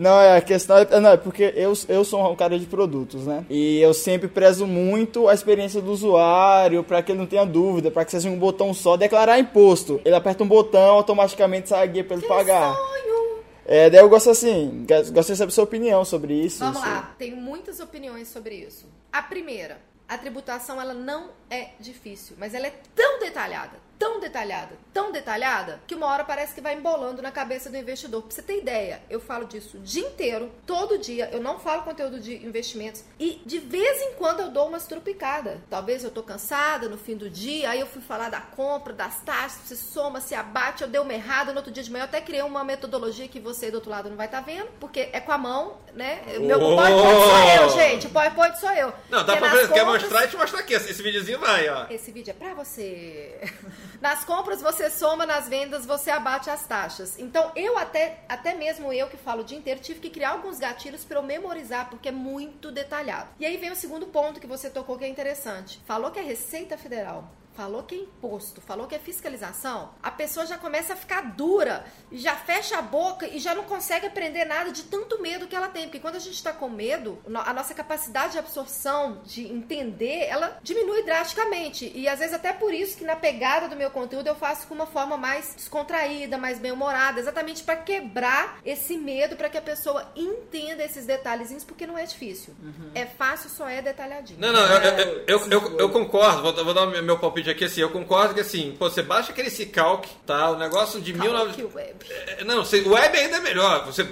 [0.00, 3.26] Não, é a questão é, não, é porque eu, eu sou um cara de produtos,
[3.26, 3.44] né?
[3.50, 7.90] E eu sempre prezo muito a experiência do usuário, pra que ele não tenha dúvida,
[7.90, 10.00] pra que seja um botão só declarar imposto.
[10.02, 12.74] Ele aperta um botão, automaticamente sai a guia pra ele pagar.
[12.74, 13.40] Sonho.
[13.66, 16.60] É, daí eu gosto assim, gosto de saber sua opinião sobre isso.
[16.60, 16.88] Vamos isso.
[16.88, 18.86] lá, tenho muitas opiniões sobre isso.
[19.12, 24.76] A primeira, a tributação ela não é difícil, mas ela é tão detalhada, tão detalhada,
[24.94, 28.22] tão detalhada, que uma hora parece que vai embolando na cabeça do investidor.
[28.22, 31.82] Pra você ter ideia, eu falo disso o dia inteiro, todo dia, eu não falo
[31.82, 35.58] conteúdo de investimentos e de vez em quando eu dou umas trupicadas.
[35.68, 39.20] Talvez eu tô cansada no fim do dia, aí eu fui falar da compra, das
[39.20, 42.06] taxas, se soma, se abate, eu dei uma errada no outro dia de manhã, eu
[42.08, 45.20] até criei uma metodologia que você do outro lado não vai estar vendo, porque é
[45.20, 46.22] com a mão, né?
[46.38, 46.74] O Meu Oh!
[46.74, 48.06] PowerPoint sou eu, gente.
[48.06, 48.94] O PowerPoint sou eu.
[49.10, 50.72] Não, dá Que é pra ver, quer compras- mostrar e te mostrar aqui.
[50.72, 51.84] Esse videozinho vai, ó.
[51.90, 53.38] esse vídeo é pra você.
[54.00, 57.18] Nas compras você soma, nas vendas você abate as taxas.
[57.18, 60.58] Então eu até, até mesmo eu que falo o dia inteiro, tive que criar alguns
[60.58, 63.28] gatilhos pra eu memorizar, porque é muito detalhado.
[63.38, 65.80] E aí vem o segundo ponto que você tocou que é interessante.
[65.86, 67.30] Falou que é Receita Federal.
[67.60, 71.84] Falou que é imposto, falou que é fiscalização, a pessoa já começa a ficar dura,
[72.10, 75.54] e já fecha a boca e já não consegue aprender nada de tanto medo que
[75.54, 75.82] ela tem.
[75.84, 80.58] Porque quando a gente está com medo, a nossa capacidade de absorção, de entender, ela
[80.62, 81.92] diminui drasticamente.
[81.94, 84.72] E às vezes até por isso que na pegada do meu conteúdo eu faço com
[84.74, 90.10] uma forma mais descontraída, mais bem-humorada, exatamente para quebrar esse medo, para que a pessoa
[90.16, 92.54] entenda esses detalhezinhos, porque não é difícil.
[92.94, 94.40] É fácil, só é detalhadinho.
[94.40, 97.18] Não, não, eu, eu, eu, eu- eu concordo, vou, vou dar o meu- meu
[97.50, 100.50] palpite aqui assim, eu concordo que assim, pô, você baixa aquele Cicalc, tá?
[100.50, 101.54] O negócio de Calma 19...
[101.54, 101.94] que o web.
[102.10, 103.84] É, Não, você- o web ainda é melhor.
[103.86, 104.04] Você,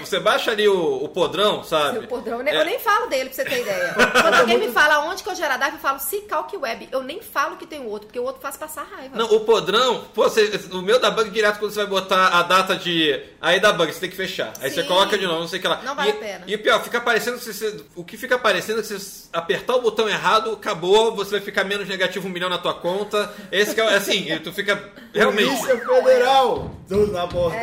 [0.00, 1.98] você baixa ali o, o podrão, sabe?
[1.98, 2.52] Seu podrão, né?
[2.52, 3.94] É, Eu nem falo dele, pra você ter ideia.
[4.12, 6.88] Quando alguém me fala onde que eu gerar eu falo Cicalc Web.
[6.92, 9.16] Eu nem falo que tem o outro, porque o outro faz passar raiva.
[9.16, 12.42] Não, o podrão, pô, você, o meu da bug direto quando você vai botar a
[12.42, 13.20] data de.
[13.40, 14.52] Aí da bug, você tem que fechar.
[14.60, 14.88] Aí você Sim.
[14.88, 15.80] coloca de novo, não sei o que lá.
[15.82, 16.44] Não vale e, a pena.
[16.46, 17.84] E pior, fica parecendo que você.
[17.94, 21.64] O que fica parecendo é que você apertar o botão errado, acabou, você vai ficar
[21.64, 23.32] menos negativo um milhão na tua conta.
[23.50, 24.92] Esse que é assim, e tu fica.
[25.14, 25.46] Realmente.
[25.46, 26.74] Polícia Federal!
[26.88, 27.56] Tudo na porta.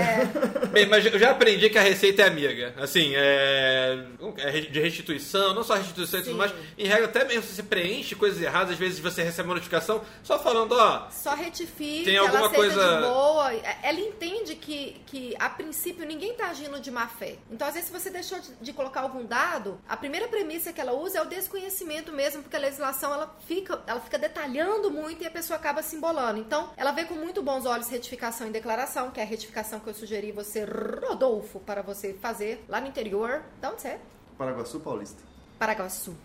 [0.72, 2.74] Bem, mas eu já aprendi que a receita é amiga.
[2.78, 4.06] Assim, é.
[4.38, 6.54] é de restituição, não só restituição e tudo mais.
[6.78, 10.02] Em regra, até mesmo se você preenche coisas erradas, às vezes você recebe uma notificação
[10.24, 11.08] só falando, ó.
[11.12, 13.54] Só retifica, Tem ela alguma coisa- de boa.
[13.84, 17.36] Ela entende que, que, a princípio, ninguém tá agindo de má fé.
[17.52, 20.80] Então, às vezes, se você deixou de, de colocar algum dado, a primeira premissa que
[20.80, 25.01] ela usa é o desconhecimento mesmo, porque a legislação, ela fica, ela fica detalhando muito
[25.10, 26.40] e a pessoa acaba se embolando.
[26.40, 29.88] Então, ela vê com muito bons olhos retificação e declaração, que é a retificação que
[29.88, 33.42] eu sugeri você, Rodolfo, para você fazer lá no interior.
[33.60, 34.00] De onde você é?
[34.38, 35.22] Paraguaçu Paulista.
[35.58, 36.16] Paraguaçu.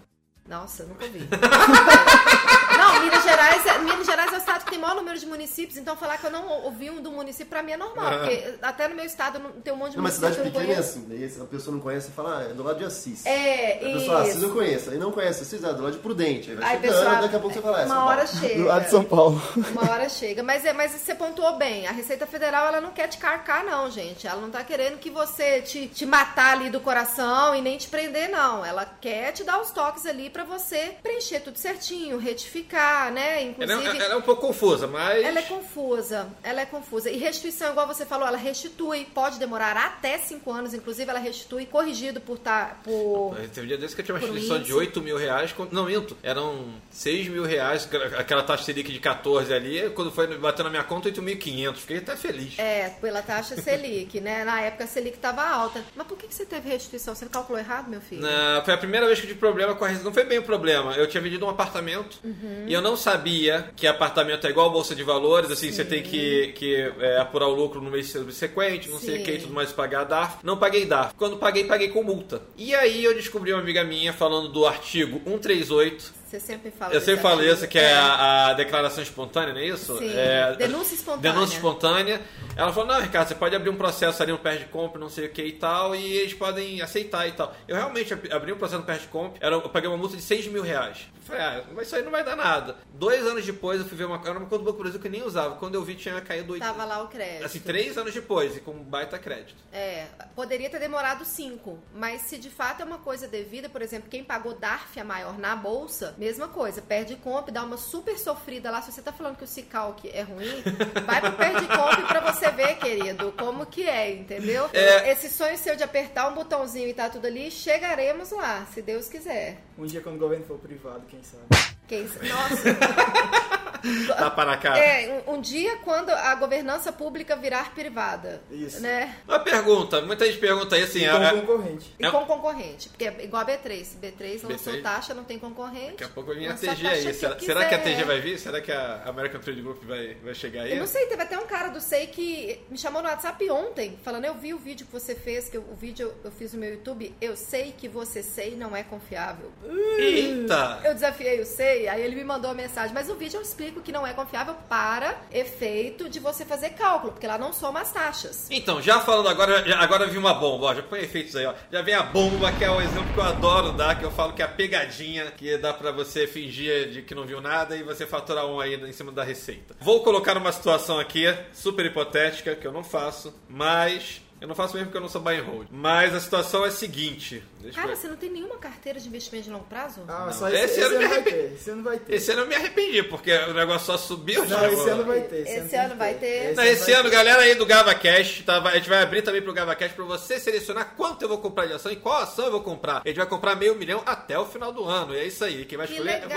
[0.49, 1.21] Nossa, nunca ouvi.
[3.01, 5.77] Minas Gerais, é, Minas Gerais é o estado que tem o maior número de municípios,
[5.77, 8.89] então falar que eu não ouvi um do município pra mim é normal, porque até
[8.89, 10.53] no meu estado não- tem um monte de Não, mas municípios cidade que eu não
[10.53, 10.99] pequena é conheço.
[10.99, 11.07] assim.
[11.09, 13.25] Daí se a pessoa não conhece, fala, ah, é do lado de Assis.
[13.27, 14.91] É, A pessoa, ah, Assis eu conheço.
[14.91, 16.51] Aí não conhece Assis, ah, do lado de Prudente.
[16.51, 18.25] Aí vai Aí, chegando, pessoal, daqui a pouco você fala, ah, é São uma hora
[18.25, 18.39] Paulo.
[18.41, 18.55] chega.
[18.63, 19.43] Do lado de São Paulo.
[19.73, 20.43] Uma hora chega.
[20.43, 21.87] Mas, é, mas você pontuou bem.
[21.87, 24.27] A Receita Federal, ela não quer te carcar, não, gente.
[24.27, 27.89] Ela não tá querendo que você te, te matar ali do coração e nem te
[27.89, 28.65] prender, não.
[28.65, 33.43] Ela quer te dar os toques ali pra você preencher tudo certinho, retificar, né?
[33.59, 33.99] Ela Inclusive...
[33.99, 35.25] é, ela é um pouco confusa, mas.
[35.25, 37.11] Ela é confusa, ela é confusa.
[37.11, 41.67] E restituição, igual você falou, ela restitui, pode demorar até 5 anos, inclusive ela restitui
[41.67, 44.79] corrigido por tá, por Teve um dia desse que eu tinha uma restituição de índice.
[44.79, 45.55] 8 mil reais.
[45.71, 46.17] Não, minto.
[46.23, 49.91] Eram 6 mil reais, aquela taxa Selic de 14 ali.
[49.91, 51.77] Quando foi bater na minha conta, 8.500.
[51.77, 52.59] Fiquei até feliz.
[52.59, 54.45] é, pela taxa Selic, né?
[54.45, 55.83] Na época a Selic tava alta.
[55.95, 57.15] Mas por que, que você teve restituição?
[57.15, 58.23] Você calculou errado, meu filho?
[58.23, 60.05] Na- foi a primeira vez que eu tive problema com a receita.
[60.09, 60.93] Não foi bem o problema.
[60.95, 62.65] Eu tinha vendido um apartamento Uhum.
[62.67, 65.51] e eu não sabia que apartamento é igual bolsa de valores.
[65.51, 69.25] Assim, você tem que, que é, apurar o lucro no mês subsequente, não sei o
[69.25, 69.41] que e Sim.
[69.43, 70.37] tudo mais, pagar a DARF.
[70.43, 71.15] Não paguei DARF.
[71.17, 72.43] Quando paguei, paguei com multa.
[72.57, 76.16] E aí eu descobri uma amiga minha falando do artigo 138.
[76.27, 77.55] Você sempre fala Eu sempre falo artigo.
[77.55, 79.97] isso, que é a, a declaração espontânea, não é isso?
[79.99, 81.33] Sim, É, denúncia espontânea.
[81.33, 82.21] Denúncia espontânea.
[82.57, 85.27] Ela falou, não, Ricardo, você pode abrir um processo ali no perde compra, não sei
[85.27, 87.55] o que e tal, e eles podem aceitar e tal.
[87.69, 90.23] Eu realmente ab- abri um processo no perde compra, era, eu paguei uma multa de
[90.23, 91.07] 6 mil reais.
[91.15, 92.77] Eu Falei, ah, mas isso aí não vai dar nada.
[92.95, 95.07] Dois anos depois eu fui ver uma, era uma conta do Banco do Brasil que
[95.07, 95.57] eu nem usava.
[95.57, 96.63] Quando eu vi tinha caído oito.
[96.63, 97.45] Tava lá o crédito.
[97.45, 99.55] Assim, três anos depois, e com baita crédito.
[99.73, 104.09] É, poderia ter demorado cinco, mas se de fato é uma coisa devida, por exemplo,
[104.11, 108.71] quem pagou DARF a maior na bolsa, mesma coisa, perde comp, dá uma super sofrida
[108.71, 108.83] lá.
[108.83, 110.63] Se você tá falando que o Cicalc é ruim,
[111.05, 114.69] vai pro perde comp pra você ver, querido, como que é, entendeu?
[114.73, 115.11] É.
[115.13, 119.09] Esse sonho seu de apertar um botãozinho e tá tudo ali, chegaremos lá, se Deus
[119.09, 119.59] quiser.
[119.79, 121.45] Um dia quando o governo for privado, quem sabe.
[121.87, 122.03] Quem...
[122.03, 123.56] Nossa,
[124.17, 124.79] Tá para a cara.
[124.79, 128.81] é, um, um dia quando a governança pública virar privada, Isso.
[128.81, 129.17] né?
[129.29, 131.95] Uma pergunta, muita gente pergunta aí assim, E a- a- como concorrente.
[131.99, 132.11] E É.
[132.11, 133.97] com concorrente, porque é igual a B3.
[134.01, 134.83] B3 lançou B3.
[134.83, 135.93] taxa, não tem concorrente.
[135.93, 137.05] daqui a pouco vai vir a TG aí.
[137.07, 137.79] que Será, será que a.
[137.79, 138.39] TG vai vir?
[138.39, 140.73] Será que a American Trade Group vai, vai chegar aí?
[140.73, 143.99] Eu não sei, teve até um cara do SEI que me chamou no WhatsApp ontem,
[144.03, 146.53] falando, eu vi o vídeo que você fez, que eu- o vídeo eu, eu fiz
[146.53, 149.51] no meu YouTube, eu sei que você sei não é confiável.
[149.99, 150.81] Eita!
[150.85, 153.76] Eu desafiei o SEI, aí ele me mandou uma mensagem, mas no vídeo eu explico
[153.83, 157.93] que não é confiável para efeito de você fazer cálculo, porque lá não soma as
[157.93, 158.49] taxas.
[158.51, 161.55] Então, já falando agora, agora vi uma bomba, ó, já põe efeitos aí, ó.
[161.71, 164.33] Já vem a bomba, que é o exemplo que eu adoro dar, que eu falo
[164.33, 167.83] que é a pegadinha, que dá pra você fingir de que não viu nada e
[167.83, 169.75] você faturar um aí em cima da receita.
[169.81, 174.21] Vou colocar uma situação aqui, super hipotética, que eu não faço, mas...
[174.39, 175.67] Eu não faço mesmo porque eu não sou buy and hold.
[175.71, 177.43] Mas a situação é a seguinte.
[177.61, 177.97] Deixa Cara, eu...
[177.97, 180.03] você não tem nenhuma carteira de investimento de longo prazo?
[180.07, 181.53] Ah, Não, só esse esse, esse, ano ano me vai ter.
[181.55, 182.15] Esse ano vai ter.
[182.15, 184.45] Esse ano eu me arrependi, porque o negócio só subiu.
[184.47, 185.41] Não, tipo, esse ano vai ter.
[185.41, 186.55] Esse tem ano é vai ter.
[186.55, 187.17] Não, esse vai ano, ter.
[187.17, 188.61] galera aí do GavaCast, tá?
[188.61, 191.67] Vai- a gente vai abrir também pro GavaCast pra você selecionar quanto eu vou comprar
[191.67, 193.03] de ação e qual ação eu vou comprar.
[193.05, 195.15] A gente vai comprar meio milhão até o final do ano.
[195.15, 195.65] E é isso aí.
[195.65, 196.29] Quem vai Que escolher é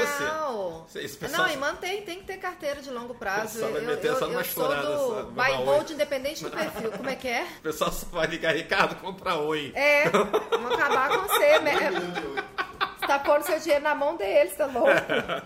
[0.88, 0.99] você.
[0.99, 3.60] Esse pessoal- Não, e mantém, tem que ter carteira de longo prazo.
[3.60, 6.91] vai Eu, meter eu, só eu, numa sou do vai buy hold independente do perfil.
[6.91, 7.45] Como é que é?
[7.60, 9.71] O pessoal só vai ligar, Ricardo, compra oi.
[9.75, 11.60] É, vamos acabar com você.
[11.60, 11.91] né?
[13.08, 14.89] Tá pondo seu dinheiro na mão deles, tá louco?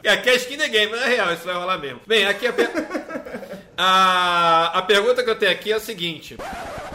[0.03, 2.01] E aqui é skin the game, não é real, isso vai rolar mesmo.
[2.05, 2.69] Bem, aqui a, per-
[3.77, 6.35] a, a pergunta que eu tenho aqui é a seguinte.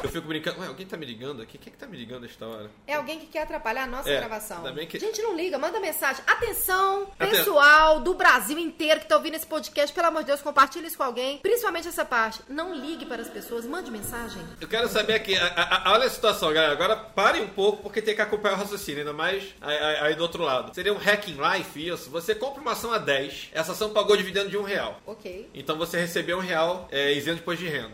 [0.02, 0.60] Eu fico brincando.
[0.60, 1.58] Ué, alguém tá me ligando aqui?
[1.58, 2.70] Quem é que tá me ligando esta hora?
[2.86, 4.58] É alguém que quer atrapalhar a nossa É, gravação.
[4.58, 6.22] ainda bem que- Gente, não liga, manda mensagem.
[6.26, 10.40] Atenção, Aten- pessoal do Brasil inteiro que tá ouvindo esse podcast, pelo amor de Deus,
[10.42, 11.38] compartilhe isso com alguém.
[11.38, 12.40] Principalmente essa parte.
[12.48, 14.42] Não ligue para as pessoas, mande mensagem.
[14.60, 16.72] Eu quero saber aqui, a- a- a- olha a situação, galera.
[16.72, 19.54] Agora parem um pouco porque tem que acompanhar o raciocínio, ainda mais
[20.02, 20.74] aí, do outro lado.
[20.74, 22.10] Seria um hacking life isso.
[22.10, 25.00] Você compra uma ação a 10, essa ação pagou dividendo de um real.
[25.06, 25.48] Ok.
[25.54, 27.90] Então você recebeu um real é, isento de imposto de renda.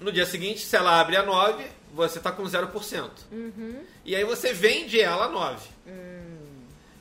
[0.00, 3.10] No dia seguinte, se ela abre a 9, você tá com 0%.
[4.04, 5.68] E aí você vende ela a 9.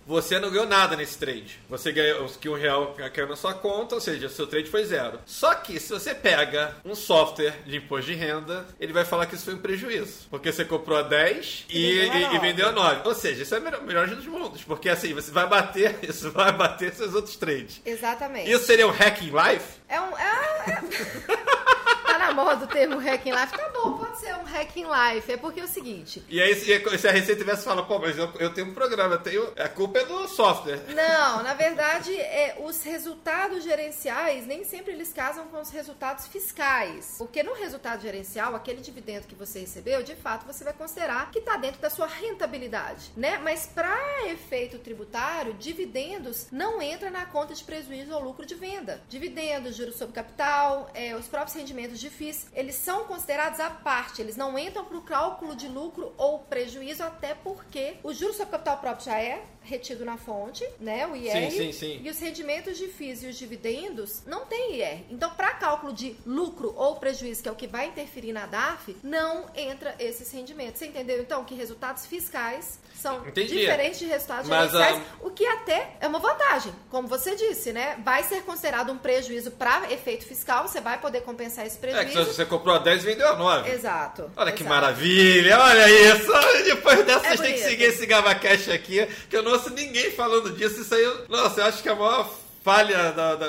[0.06, 1.60] Você não ganhou nada nesse trade.
[1.70, 5.20] Você ganhou que um real caiu na sua conta, ou seja, seu trade foi zero.
[5.26, 9.36] Só que se você pega um software de imposto de renda, ele vai falar que
[9.36, 10.28] isso foi um prejuízo.
[10.30, 13.02] Porque você comprou a 10 e, vendeu a e- e vendeu a 9.
[13.08, 14.64] Ou seja, isso é o melhor, melhor dos mundos.
[14.64, 17.82] Porque assim, você vai bater, isso vai bater seus outros trades.
[17.86, 18.52] Exatamente.
[18.52, 19.66] Isso seria um hacking life?
[19.90, 20.16] É um.
[20.18, 21.36] É, é-
[22.06, 23.52] tá na moda o termo hacking life.
[23.58, 25.32] Tá bom, pode ser um hacking life.
[25.32, 26.24] É porque é o seguinte.
[26.30, 29.16] E aí, se, se a Receita tivesse falado, pô, mas eu, eu tenho um programa,
[29.16, 30.82] eu tenho, a culpa é do software.
[30.94, 37.16] Não, na verdade, é, os resultados gerenciais nem sempre eles casam com os resultados fiscais.
[37.18, 41.40] Porque no resultado gerencial, aquele dividendo que você recebeu, de fato, você vai considerar que
[41.40, 43.38] está dentro da sua rentabilidade, né?
[43.38, 49.02] Mas para efeito tributário, dividendos não entra na conta de prejuízo ou lucro de venda.
[49.08, 54.22] Dividendos, juros sobre capital, é, os próprios rendimentos de FIIs, eles são considerados à parte,
[54.22, 58.52] eles não entram para o cálculo de lucro ou prejuízo, até porque o juro sobre
[58.52, 61.32] capital próprio já é retido na fonte, né, o IR.
[61.32, 62.02] Sim, sim, sim.
[62.04, 65.04] E os rendimentos de FIIs e os dividendos não tem IR.
[65.10, 68.96] Então, para cálculo de lucro ou prejuízo, que é o que vai interferir na DAF,
[69.04, 70.80] não entra esses rendimentos.
[70.80, 71.20] Você entendeu?
[71.22, 73.58] Então, que resultados fiscais são Entendi.
[73.60, 76.74] diferentes de resultados Mas, gerenciais, ah, o que até é uma vantagem.
[76.90, 77.98] Como você disse, né?
[78.04, 81.88] Vai ser considerado um prejuízo para efeito fiscal, você vai poder compensar esse É que
[81.88, 82.26] prejuízo.
[82.32, 83.70] se você comprou a 10 e vendeu a 9.
[83.70, 84.32] Exato.
[84.36, 84.76] Olha que exato.
[84.76, 86.32] maravilha, olha isso.
[86.66, 90.12] Depois dessa, É vocês têm que seguir esse GavaCast aqui, que eu não ouço ninguém
[90.12, 90.82] falando disso.
[90.82, 92.30] Isso aí, nossa, eu acho que é a maior
[92.66, 93.36] falha da.
[93.36, 93.46] da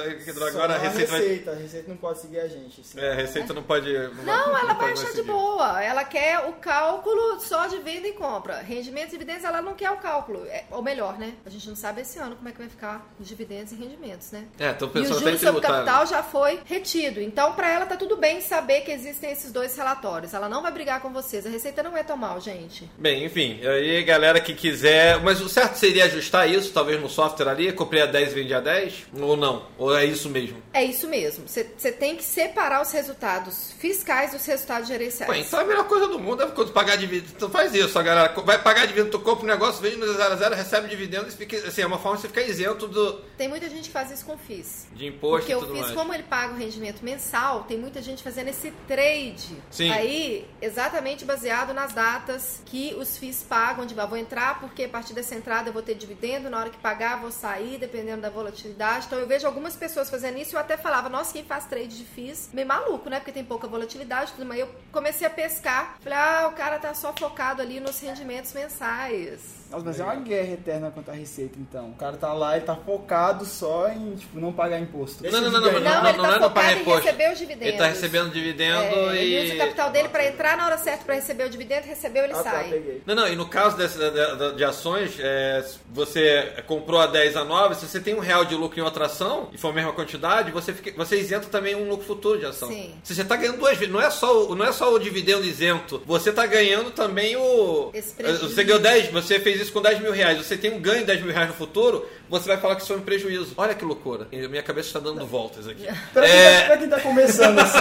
[0.46, 1.20] agora a não Receita vai.
[1.22, 1.50] receita.
[1.50, 2.85] A receita não pode seguir a gente.
[2.87, 3.90] senão- É, a Receita não pode.
[4.24, 5.83] Não, ela vai pode achar de boa.
[5.83, 8.59] Ela quer o cálculo só de venda e compra.
[8.59, 10.44] Rendimentos e dividendos, ela não quer o cálculo.
[10.46, 11.33] É, ou melhor, né?
[11.46, 14.31] A gente não sabe esse ano como é que vai ficar os dividendos e rendimentos,
[14.33, 14.44] né?
[14.59, 17.18] É, tô E o juros sobre capital já foi retido.
[17.20, 20.35] Então, pra ela tá tudo bem saber que existem esses dois relatórios.
[20.35, 21.46] Ela não vai brigar com vocês.
[21.46, 22.90] A Receita não é tão mal, gente.
[22.98, 25.18] Bem, enfim, aí galera que quiser.
[25.22, 28.52] Mas o certo seria ajustar isso, talvez no software ali, comprei a 10 e vendi
[28.52, 29.06] a 10?
[29.19, 29.66] Ou não?
[29.79, 30.62] Ou é isso mesmo?
[30.73, 31.45] É isso mesmo.
[31.47, 35.31] Você tem que separar os resultados fiscais dos resultados gerenciais.
[35.31, 37.33] Pô, então a melhor coisa do mundo é quando pagar dividendo.
[37.38, 38.33] Tu faz isso, a galera.
[38.42, 41.33] Vai pagar dividendo, tu compra um negócio, vende no 0 a 0 recebe dividendo e
[41.33, 41.57] fica.
[41.57, 44.25] Assim, é uma forma de você ficar isento do, Tem muita gente que faz isso
[44.25, 44.87] com o FIS.
[44.92, 45.95] de imposto Porque e o tudo FIS, mais.
[45.95, 49.57] como ele paga o rendimento mensal, tem muita gente fazendo esse trade.
[49.71, 49.90] Sim.
[49.90, 54.88] Aí, exatamente baseado nas datas que os FIS pagam, onde eu vou entrar, porque a
[54.88, 58.31] partir dessa entrada eu vou ter dividendo, na hora que pagar, vou sair, dependendo da
[58.31, 58.95] volatilidade.
[59.04, 61.88] Então eu vejo algumas pessoas fazendo isso e eu até falava, nossa, quem faz trade
[61.98, 63.18] de FIS, meio maluco, né?
[63.18, 65.96] Porque tem pouca volatilidade, tudo mas eu comecei a pescar.
[66.02, 69.56] Falei, ah, o cara tá só focado ali nos rendimentos mensais.
[69.70, 71.90] Nossa, mas é uma guerra eterna contra a receita, então.
[71.90, 75.24] O cara tá lá, ele tá focado só em, tipo, não pagar imposto.
[75.24, 76.02] Não, não, não, não, não, ganhar.
[76.02, 77.68] não, ele não, tá não é não focado em receber os dividendos.
[77.68, 79.35] Ele tá recebendo dividendo É, e.
[79.35, 82.22] Ele usa o capital dele pra entrar na hora certa pra receber o dividendo, recebeu,
[82.22, 83.00] ele Ah, tá, sai.
[83.04, 87.74] Não, não, e no caso da- de ações, é, você comprou a 10 a 9,
[87.74, 90.53] se você tem um real de lucro em outra ação, e for a mesma quantidade,
[90.53, 92.68] você, fica, você isenta também um lucro futuro de ação.
[92.68, 92.94] Sim.
[93.03, 95.44] Se você está ganhando duas vezes, não é, só o, não é só o dividendo
[95.44, 97.90] isento, você está ganhando também o.
[97.92, 98.49] Esse prejuízo.
[98.49, 101.07] Você ganhou 10, você fez isso com 10 mil reais, você tem um ganho de
[101.07, 103.55] 10 mil reais no futuro, você vai falar que isso foi um prejuízo.
[103.57, 104.29] Olha que loucura.
[104.31, 105.85] Minha cabeça está dando voltas aqui.
[106.12, 107.79] Pra quem, É, tá, pra quem tá começando assim,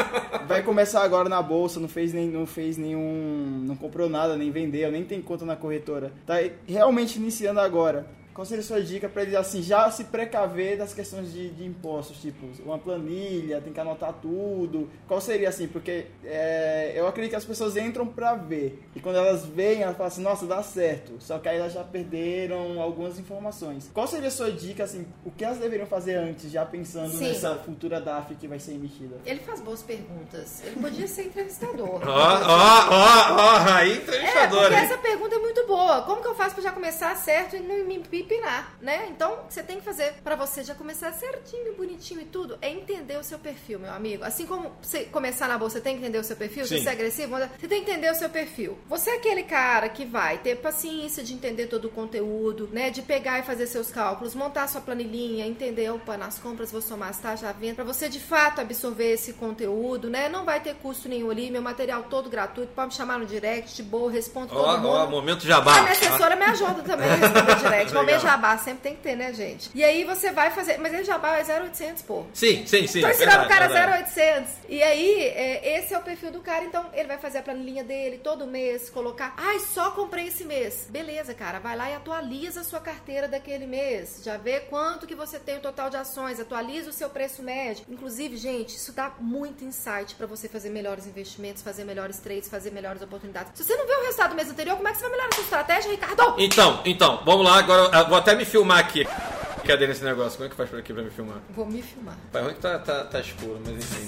[0.48, 3.62] vai começar agora na bolsa, não fez, nem, não fez nenhum.
[3.66, 6.12] não comprou nada, nem vendeu, nem tem conta na corretora.
[6.26, 6.34] Tá
[6.66, 8.06] realmente iniciando agora.
[8.36, 11.64] Qual seria a sua dica para ele assim, já se precaver das questões de, de
[11.64, 14.90] impostos, tipo uma planilha, tem que anotar tudo?
[15.08, 15.66] Qual seria assim?
[15.66, 19.96] Porque é, eu acredito que as pessoas entram para ver e quando elas veem, elas
[19.96, 21.14] falam assim, nossa, dá certo.
[21.18, 23.90] Só que aí elas já perderam algumas informações.
[23.94, 25.06] Qual seria a sua dica assim?
[25.24, 27.28] O que elas deveriam fazer antes, já pensando Sim.
[27.28, 29.16] nessa futura DAF que vai ser emitida?
[29.24, 30.62] Ele faz boas perguntas.
[30.62, 32.02] Ele podia ser entrevistador.
[32.06, 34.80] Ó, ó, ó, ó, aí É, entrevistador, porque hein?
[34.80, 36.02] essa pergunta é muito boa.
[36.02, 37.94] Como que eu faço pra já começar certo e não me
[38.26, 39.06] pipinar, né?
[39.10, 42.58] Então, o que você tem que fazer pra você já começar certinho, bonitinho e tudo,
[42.60, 44.24] é entender o seu perfil, meu amigo.
[44.24, 46.78] Assim como você começar na bolsa, você tem que entender o seu perfil, Sim.
[46.78, 48.78] se você é agressivo, você tem que entender o seu perfil.
[48.88, 52.90] Você é aquele cara que vai ter paciência de entender todo o conteúdo, né?
[52.90, 57.10] De pegar e fazer seus cálculos, montar sua planilhinha, entender, opa, nas compras vou somar
[57.10, 60.28] as taxas à venda, pra você de fato absorver esse conteúdo, né?
[60.28, 63.74] Não vai ter custo nenhum ali, meu material todo gratuito, pode me chamar no direct,
[63.76, 64.88] de boa, respondo todo Ó, mundo.
[64.88, 65.76] ó, momento jabá.
[65.78, 67.94] A minha assessora me ajuda também a responder direct.
[67.94, 68.15] Legal.
[68.16, 69.70] Momento jabá sempre tem que ter, né, gente?
[69.74, 70.78] E aí você vai fazer.
[70.78, 72.24] Mas ele jabá é 0800, pô.
[72.32, 73.00] Sim, sim, sim.
[73.00, 74.04] Tô é ensinando o verdade, cara verdade.
[74.16, 74.52] 0800.
[74.68, 76.64] E aí, é, esse é o perfil do cara.
[76.64, 79.34] Então, ele vai fazer a planilhinha dele todo mês, colocar.
[79.36, 80.86] Ai, só comprei esse mês.
[80.90, 81.58] Beleza, cara.
[81.58, 84.20] Vai lá e atualiza a sua carteira daquele mês.
[84.24, 86.40] Já vê quanto que você tem o total de ações.
[86.40, 87.84] Atualiza o seu preço médio.
[87.88, 92.70] Inclusive, gente, isso dá muito insight pra você fazer melhores investimentos, fazer melhores trades, fazer
[92.70, 93.52] melhores oportunidades.
[93.54, 95.28] Se você não vê o resultado do mês anterior, como é que você vai melhorar
[95.28, 96.34] a sua estratégia, Ricardo?
[96.38, 99.06] Então, então, vamos lá, agora vou até me filmar aqui.
[99.66, 100.38] Cadê nesse negócio?
[100.38, 101.38] Como é que faz por aqui pra me filmar?
[101.50, 102.16] Vou me filmar.
[102.32, 104.06] Pai, ruim que tá, tá, tá escuro, mas enfim.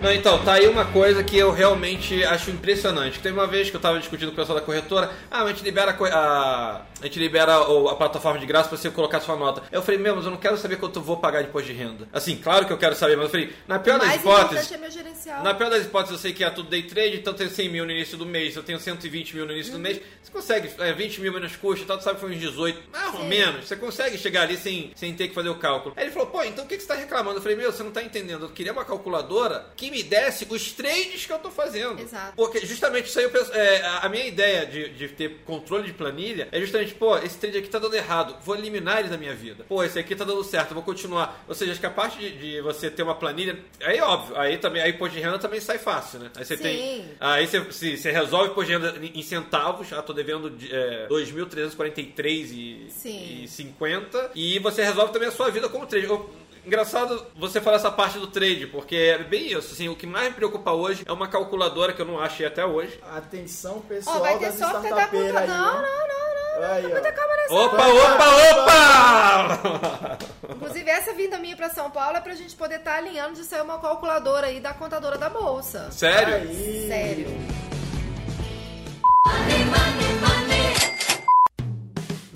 [0.00, 3.18] Não, então, tá aí uma coisa que eu realmente acho impressionante.
[3.18, 5.64] Teve uma vez que eu tava discutindo com o pessoal da corretora, ah, a gente
[5.64, 9.62] libera a, a, a gente libera a plataforma de graça pra você colocar sua nota.
[9.70, 11.74] Eu falei, meu, mas eu não quero saber quanto eu vou pagar de imposto de
[11.74, 12.08] renda.
[12.12, 15.54] Assim, claro que eu quero saber, mas eu falei, na pior das hipóteses, é na
[15.54, 17.84] pior das hipóteses, eu sei que é tudo day trade, então eu tenho 100 mil
[17.84, 20.00] no início do mês, eu tenho 120 mil no início do mês.
[20.22, 22.82] Você consegue, é, 20 mil menos custo, e tal, tu sabe que foi uns 18,
[22.92, 23.66] mais ou menos.
[23.66, 25.94] Você consegue chegar ali sem, sem ter que fazer o cálculo.
[25.96, 27.38] Aí ele falou, pô, então o que, que você tá reclamando?
[27.38, 28.44] Eu falei, meu, você não tá entendendo.
[28.46, 32.00] Eu queria uma calculadora que me desse os trades que eu tô fazendo.
[32.00, 32.32] Exato.
[32.36, 35.84] Porque justamente isso aí, eu penso, é, a- a minha ideia de, de ter controle
[35.86, 39.16] de planilha é justamente, pô, esse trade aqui tá dando errado, vou eliminar ele da
[39.16, 39.64] minha vida.
[39.68, 41.44] Pô, esse aqui tá dando certo, vou continuar.
[41.48, 44.58] Ou seja, acho que a parte de, de você ter uma planilha, aí óbvio, aí
[44.58, 46.30] também, aí imposto de renda também sai fácil, né?
[46.36, 46.62] Aí você Sim.
[46.62, 47.04] tem.
[47.20, 51.06] Aí você, se, você resolve imposto de renda em centavos, ah, tô devendo de, é,
[51.08, 53.42] 2.343 e, Sim.
[53.44, 56.06] e 50, e você resolve também a sua vida como trade.
[56.06, 56.30] Eu-
[56.66, 59.72] Engraçado você falar essa parte do trade, porque é bem isso.
[59.72, 62.62] Assim, o que mais me preocupa hoje é uma calculadora que eu não achei até
[62.66, 62.98] hoje.
[63.10, 65.40] Atenção, Ó, pessoal vai ter das software da startupeiras conta.
[65.40, 65.48] aí.
[65.48, 65.72] Não, ó.
[65.72, 66.37] não, não, não.
[66.64, 66.88] Aí, ó.
[66.90, 70.18] Muita calma nessa Opa, opa, opa!
[70.50, 73.62] Inclusive, essa vinda minha pra São Paulo é pra gente poder estar alinhando de sair
[73.62, 75.90] uma calculadora aí da contadora da bolsa.
[75.90, 76.34] Sério?
[76.34, 76.86] Aí.
[76.88, 77.28] Sério.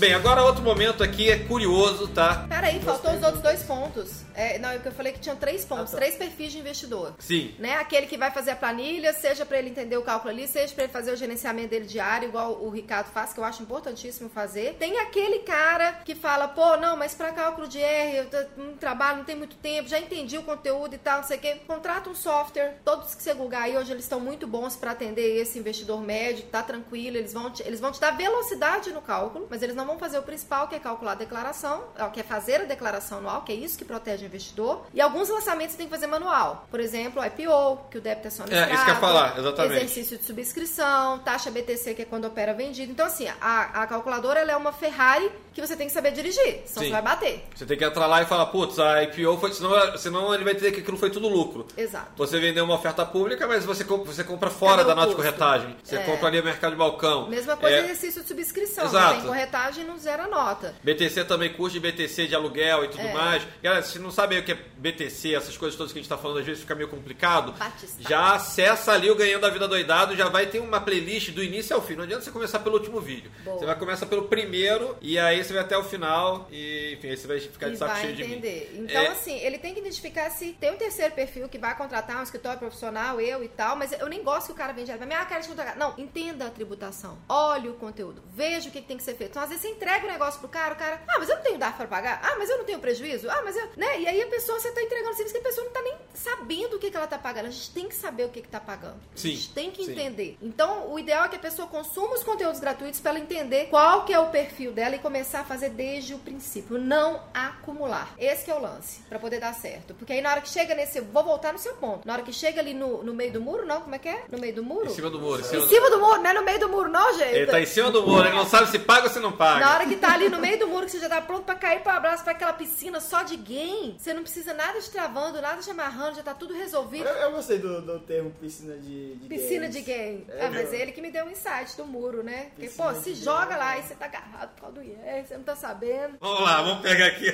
[0.03, 2.45] Bem, agora outro momento aqui é curioso, tá?
[2.49, 4.23] Peraí, faltou os outros dois pontos.
[4.35, 7.15] É, não, é que eu falei que tinham três pontos, três perfis de investidor.
[7.21, 7.55] Sim.
[7.57, 7.77] Né?
[7.77, 10.85] Aquele que vai fazer a planilha, seja para ele entender o cálculo ali, seja para
[10.85, 14.75] ele fazer o gerenciamento dele diário, igual o Ricardo faz, que eu acho importantíssimo fazer.
[14.75, 19.19] Tem aquele cara que fala, pô, não, mas para cálculo de R, eu não trabalho,
[19.19, 21.61] não tem muito tempo, já entendi o conteúdo e tal, não sei o quê.
[21.65, 25.41] Contrata um software, todos que você googar aí hoje eles estão muito bons para atender
[25.41, 29.47] esse investidor médio, tá tranquilo, eles vão te, eles vão te dar velocidade no cálculo,
[29.49, 32.23] mas eles não vão fazer o principal, que é calcular a declaração, é, que é
[32.23, 34.87] fazer a declaração anual, que é isso que protege o investidor.
[34.93, 36.67] E alguns lançamentos tem que fazer manual.
[36.71, 39.39] Por exemplo, IPO, que o débito é só no É, isso que eu ia falar,
[39.39, 39.77] exatamente.
[39.77, 42.93] Exercício de subscrição, taxa BTC, que é quando opera vendido.
[42.93, 46.83] Então, assim, a, a calculadora é uma Ferrari que você tem que saber dirigir, senão
[46.83, 46.87] Sim.
[46.87, 47.45] você vai bater.
[47.55, 49.53] Você tem que entrar lá e falar, putz, a IPO foi.
[49.53, 51.67] Senão, senão ele vai dizer que aquilo foi tudo lucro.
[51.77, 52.11] Exato.
[52.17, 55.77] Você vendeu uma oferta pública, mas você, comp- você compra fora da nota de corretagem.
[55.83, 55.99] Você É.
[56.05, 57.29] compra ali no mercado de balcão.
[57.29, 58.85] Mesma coisa É, exercício de subscrição.
[58.85, 59.07] Exato.
[59.15, 60.75] Não tem corretagem, não zera a nota.
[60.83, 63.13] BTC também custo de BTC de aluguel e tudo É.
[63.13, 63.43] mais.
[63.63, 66.17] Galera, se não sabe o que é BTC, essas coisas todas que a gente tá
[66.19, 67.53] falando, às vezes fica meio complicado.
[67.53, 68.03] Batista.
[68.09, 71.75] Já acessa ali o Ganhando a Vida Doidado, já vai ter uma playlist do início
[71.77, 71.95] ao fim.
[71.95, 73.31] Não adianta você começar pelo último vídeo.
[73.45, 73.59] Boa.
[73.59, 77.17] Você vai começar pelo primeiro e aí você vai até o final e, enfim, aí
[77.17, 78.33] você vai ficar de saco vai cheio de mim.
[78.33, 78.73] entender.
[78.79, 79.09] Então, É.
[79.09, 82.59] assim, ele tem que identificar se tem um terceiro perfil que vai contratar um escritório
[82.59, 85.25] profissional, eu e tal, mas eu nem gosto que o cara vende pra mim, ah,
[85.25, 85.77] quero te contratar.
[85.77, 87.19] Não, entenda a tributação.
[87.29, 88.23] Olhe o conteúdo.
[88.35, 89.31] Veja o que, que tem que ser feito.
[89.31, 91.43] Então, às vezes, você entrega o negócio pro cara, o cara, ah, mas eu não
[91.43, 92.21] tenho DARF pra pagar.
[92.23, 93.29] Ah, mas eu não tenho prejuízo.
[93.31, 93.69] Ah, mas eu.
[93.77, 94.01] Né?
[94.01, 96.77] E aí a pessoa, você tá entregando serviço que a pessoa não tá nem sabendo
[96.77, 97.47] o que, que ela tá pagando.
[97.47, 98.97] A gente tem que saber o que, que tá pagando.
[99.15, 99.93] Sim, A gente tem que sim.
[99.93, 100.37] entender.
[100.43, 104.05] Então, o ideal é que a pessoa consuma os conteúdos gratuitos para ela entender qual
[104.05, 106.79] que é o perfil dela e começar a fazer desde o princípio.
[106.79, 108.15] Não acumular.
[108.19, 109.95] Esse que é o lance, para poder dar certo.
[109.95, 111.01] Porque aí na hora que chega nesse...
[111.01, 112.07] Vou voltar no seu ponto.
[112.07, 113.81] Na hora que chega ali no, no meio do muro, não?
[113.81, 114.25] Como é que é?
[114.31, 114.87] No meio do muro?
[114.87, 115.41] Em cima do muro.
[115.41, 115.69] Em cima Em do...
[115.69, 117.35] cima do muro, não é no meio do muro, não, gente.
[117.35, 119.61] Ele tá em cima do muro, ele não sabe se paga ou se não paga.
[119.61, 121.55] Na hora que tá ali no meio do muro, que você já tá pronto pra
[121.55, 125.41] cair pra abraço pra aquela piscina só de game, você não precisa nada de travando,
[125.41, 127.07] nada de amarrando, já tá tudo resolvido.
[127.09, 129.75] Eu, eu gostei do, do termo piscina de, de Piscina games.
[129.75, 130.27] de game.
[130.29, 132.51] É, ah, mas ele que me deu um insight do muro, né?
[132.55, 133.59] Porque, pô, se joga game.
[133.59, 134.83] lá e você tá agarrado por causa do
[135.25, 136.17] Você não tá sabendo.
[136.21, 137.33] Vamos lá, vamos pegar aqui.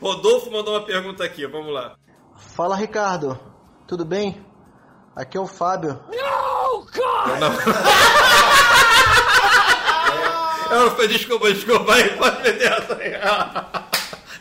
[0.00, 1.96] Rodolfo mandou uma pergunta aqui, vamos lá.
[2.36, 3.38] Fala Ricardo,
[3.86, 4.44] tudo bem?
[5.16, 6.00] Aqui é o Fábio.
[10.70, 12.96] Eu, desculpa, desculpa, aí pode meter essa.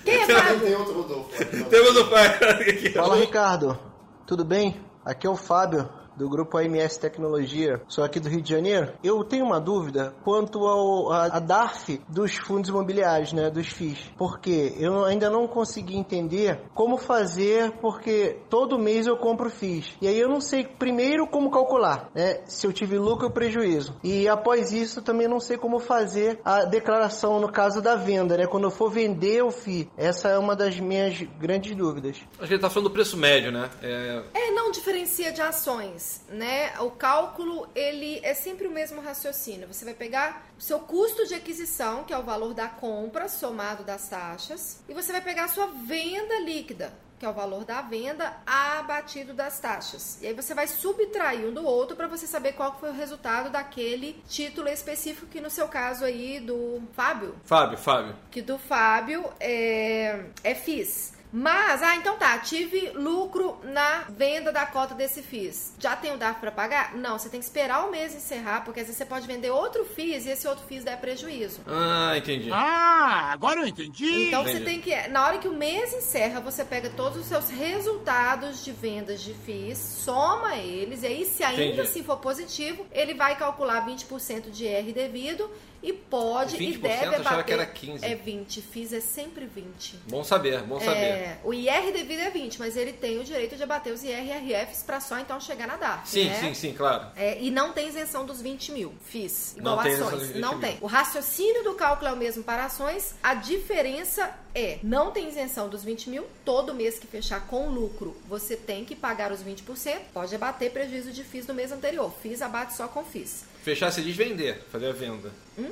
[0.04, 0.60] Quem é Fábio?
[0.62, 1.66] Tem outro Rodolfo.
[1.70, 2.90] Temos o pai aqui.
[2.92, 3.80] Fala Ricardo,
[4.26, 4.84] tudo bem?
[5.06, 7.82] Aqui é o Fábio do grupo AMS Tecnologia.
[7.88, 8.94] Sou aqui do Rio de Janeiro.
[9.04, 14.12] Eu tenho uma dúvida quanto ao a, a DARF dos fundos imobiliários, né, dos FIIs.
[14.18, 19.96] Porque eu ainda não consegui entender como fazer, porque todo mês eu compro FIIs.
[20.02, 23.96] E aí eu não sei primeiro como calcular, né, se eu tive lucro ou prejuízo.
[24.04, 28.48] E após isso também não sei como fazer a declaração no caso da venda, né,
[28.48, 29.90] quando eu for vender o FII.
[29.98, 32.18] Essa é uma das minhas grandes dúvidas.
[32.38, 33.70] Acho que ele tá falando do preço médio, né?
[33.82, 36.74] É, É, não diferencia de ações, né?
[36.80, 39.68] O cálculo, ele é sempre o mesmo raciocínio.
[39.68, 43.84] Você vai pegar o seu custo de aquisição, que é o valor da compra somado
[43.84, 47.82] das taxas, e você vai pegar a sua venda líquida, que é o valor da
[47.82, 50.22] venda abatido das taxas.
[50.22, 53.50] E aí você vai subtrair um do outro para você saber qual foi o resultado
[53.50, 58.16] daquele título específico, que no seu caso aí do Fábio, Fábio, Fábio.
[58.30, 61.13] que do Fábio é, é FIS.
[61.36, 65.74] Mas, ah, então tá, tive lucro na venda da cota desse FIS.
[65.80, 66.96] Já tem o DARF pra pagar?
[66.96, 69.84] Não, você tem que esperar o mês encerrar, porque às vezes você pode vender outro
[69.84, 71.62] FIS e esse outro FIS der prejuízo.
[71.66, 72.52] Ah, entendi.
[72.52, 74.28] Ah, agora eu entendi.
[74.28, 74.60] Então Entendi.
[74.60, 78.64] você tem que, na hora que o mês encerra, você pega todos os seus resultados
[78.64, 81.82] de vendas de FIIs, soma eles, e aí se ainda Entendi.
[81.82, 85.50] assim for positivo, ele vai calcular 20% de R devido
[85.82, 86.80] e pode e 20%?
[86.82, 87.44] deve Eu achava abater.
[87.46, 88.06] que era 15.
[88.06, 90.00] É 20, FIIs é sempre 20.
[90.08, 90.98] Bom saber, bom saber.
[90.98, 94.84] É, o IR devido é 20, mas ele tem o direito de abater os IRRFs
[94.84, 96.10] pra só então chegar na DARF.
[96.10, 96.40] Sim, né?
[96.40, 97.08] sim, sim, claro.
[97.16, 98.94] É, e não tem isenção dos 20 mil.
[99.06, 99.56] Fiz.
[99.58, 100.12] Igual Não ações.
[100.20, 100.60] dos 20 não mil.
[100.62, 100.78] tem.
[100.82, 103.16] O raciocínio do cálculo é o mesmo para ações.
[103.22, 106.26] A diferença é: não tem isenção dos 20 mil.
[106.46, 110.00] Todo mês que fechar com lucro, você tem que pagar os 20%.
[110.14, 112.14] Pode abater prejuízo de FIIs do mês anterior.
[112.22, 113.46] FIIs abate só com FIIs.
[113.64, 115.32] Fechar se diz vender, fazer a venda.
[115.58, 115.72] Hum?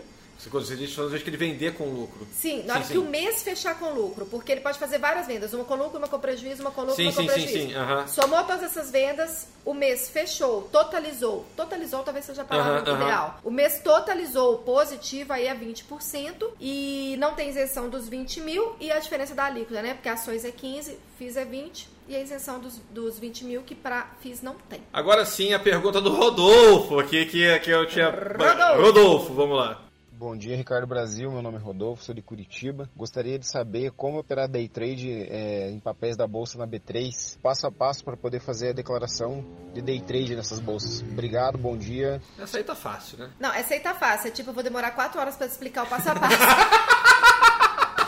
[0.50, 2.28] Você, diz, que ele vender com lucro.
[2.34, 3.06] Sim, na hora Sim, que sim.
[3.06, 6.08] o mês fechar com lucro, porque ele pode fazer várias vendas, uma com lucro, uma
[6.08, 7.68] com prejuízo, uma com lucro, Sim, uma com sim, sim, prejuízo.
[7.70, 8.08] sim, aham.
[8.08, 11.46] Somou todas essas vendas, o mês fechou, totalizou.
[11.56, 13.40] Totalizou talvez seja a palavra ideal.
[13.44, 18.92] O mês totalizou positivo aí é 20% e não tem isenção dos 20 mil e
[18.92, 19.94] a diferença da alíquota, né?
[19.94, 23.76] Porque ações é 15, FIIs é 20 e a isenção dos, dos 20 mil que
[23.76, 24.82] pra FIIs não tem.
[24.92, 28.10] Agora sim, a pergunta do Rodolfo aqui, que, que eu tinha.
[28.10, 28.82] Rodolfo.
[28.82, 29.91] Rodolfo, vamos lá.
[30.22, 31.32] Bom dia, Ricardo Brasil.
[31.32, 32.88] Meu nome é Rodolfo, sou de Curitiba.
[32.96, 37.66] Gostaria de saber como operar day trade é, em papéis da bolsa na B3, passo
[37.66, 39.44] a passo para poder fazer a declaração
[39.74, 41.02] de day trade nessas bolsas.
[41.02, 42.22] Obrigado, bom dia.
[42.38, 43.32] Essa aí tá fácil, né?
[43.40, 44.28] Não, essa aí tá fácil.
[44.28, 47.21] É tipo, eu vou demorar quatro horas pra te explicar o passo a passo.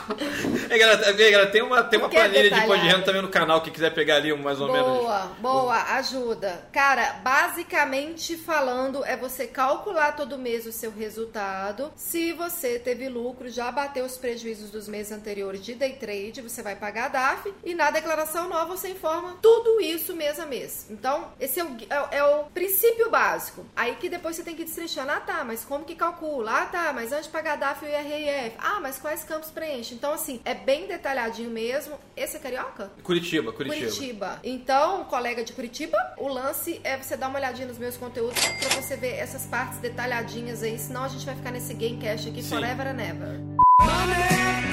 [0.70, 3.22] É, galera, é, galera, tem uma, tem uma é planilha de imposto de renda também
[3.22, 4.88] no canal, que quiser pegar ali mais ou menos.
[4.88, 6.68] Boa, boa, ajuda.
[6.72, 11.92] Cara, basicamente falando, é você calcular todo mês o seu resultado.
[11.96, 16.64] Se você teve lucro, já bateu os prejuízos dos meses anteriores de day trade, você
[16.64, 17.54] vai pagar a DAF.
[17.64, 20.88] E na declaração nova você informa tudo isso mês a mês.
[20.90, 23.66] Então, esse é o, é, é o princípio básico.
[23.76, 25.08] Aí que depois você tem que destrinchar.
[25.10, 26.64] Ah, tá, mas como que calcula?
[26.64, 28.56] Ah, tá, mas antes de pagar a DAF e o IRF.
[28.58, 29.93] Ah, mas quais campos preenche?
[29.94, 31.98] Então, assim, é bem detalhadinho mesmo.
[32.16, 32.92] Esse é carioca?
[33.04, 33.86] Curitiba, Curitiba.
[33.86, 34.40] Curitiba.
[34.44, 38.82] Então, colega de Curitiba, o lance é você dar uma olhadinha nos meus conteúdos pra
[38.82, 42.50] você ver essas partes detalhadinhas aí, senão a gente vai ficar nesse gamecast aqui Sim.
[42.50, 44.73] forever and ever.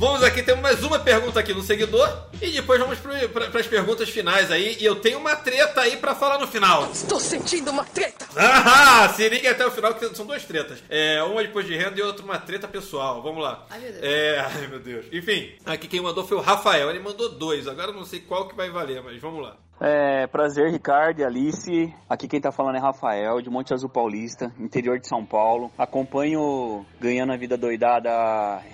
[0.00, 2.08] Vamos aqui, temos mais uma pergunta aqui no seguidor.
[2.40, 4.78] E depois vamos para as perguntas finais aí.
[4.80, 6.90] E eu tenho uma treta aí pra falar no final.
[6.90, 8.26] Estou sentindo uma treta.
[8.34, 10.78] Ah, se liga até o final, que são duas tretas.
[10.88, 13.20] É, uma depois de renda e outra uma treta pessoal.
[13.20, 13.66] Vamos lá.
[13.68, 14.02] Ai, meu Deus.
[14.02, 15.04] É, ai, meu Deus.
[15.12, 16.88] Enfim, aqui quem mandou foi o Rafael.
[16.88, 17.68] Ele mandou dois.
[17.68, 19.58] Agora eu não sei qual que vai valer, mas vamos lá.
[19.82, 21.94] É, prazer, Ricardo e Alice.
[22.06, 25.70] Aqui quem tá falando é Rafael, de Monte Azul Paulista, interior de São Paulo.
[25.78, 28.10] Acompanho Ganhando a Vida Doidada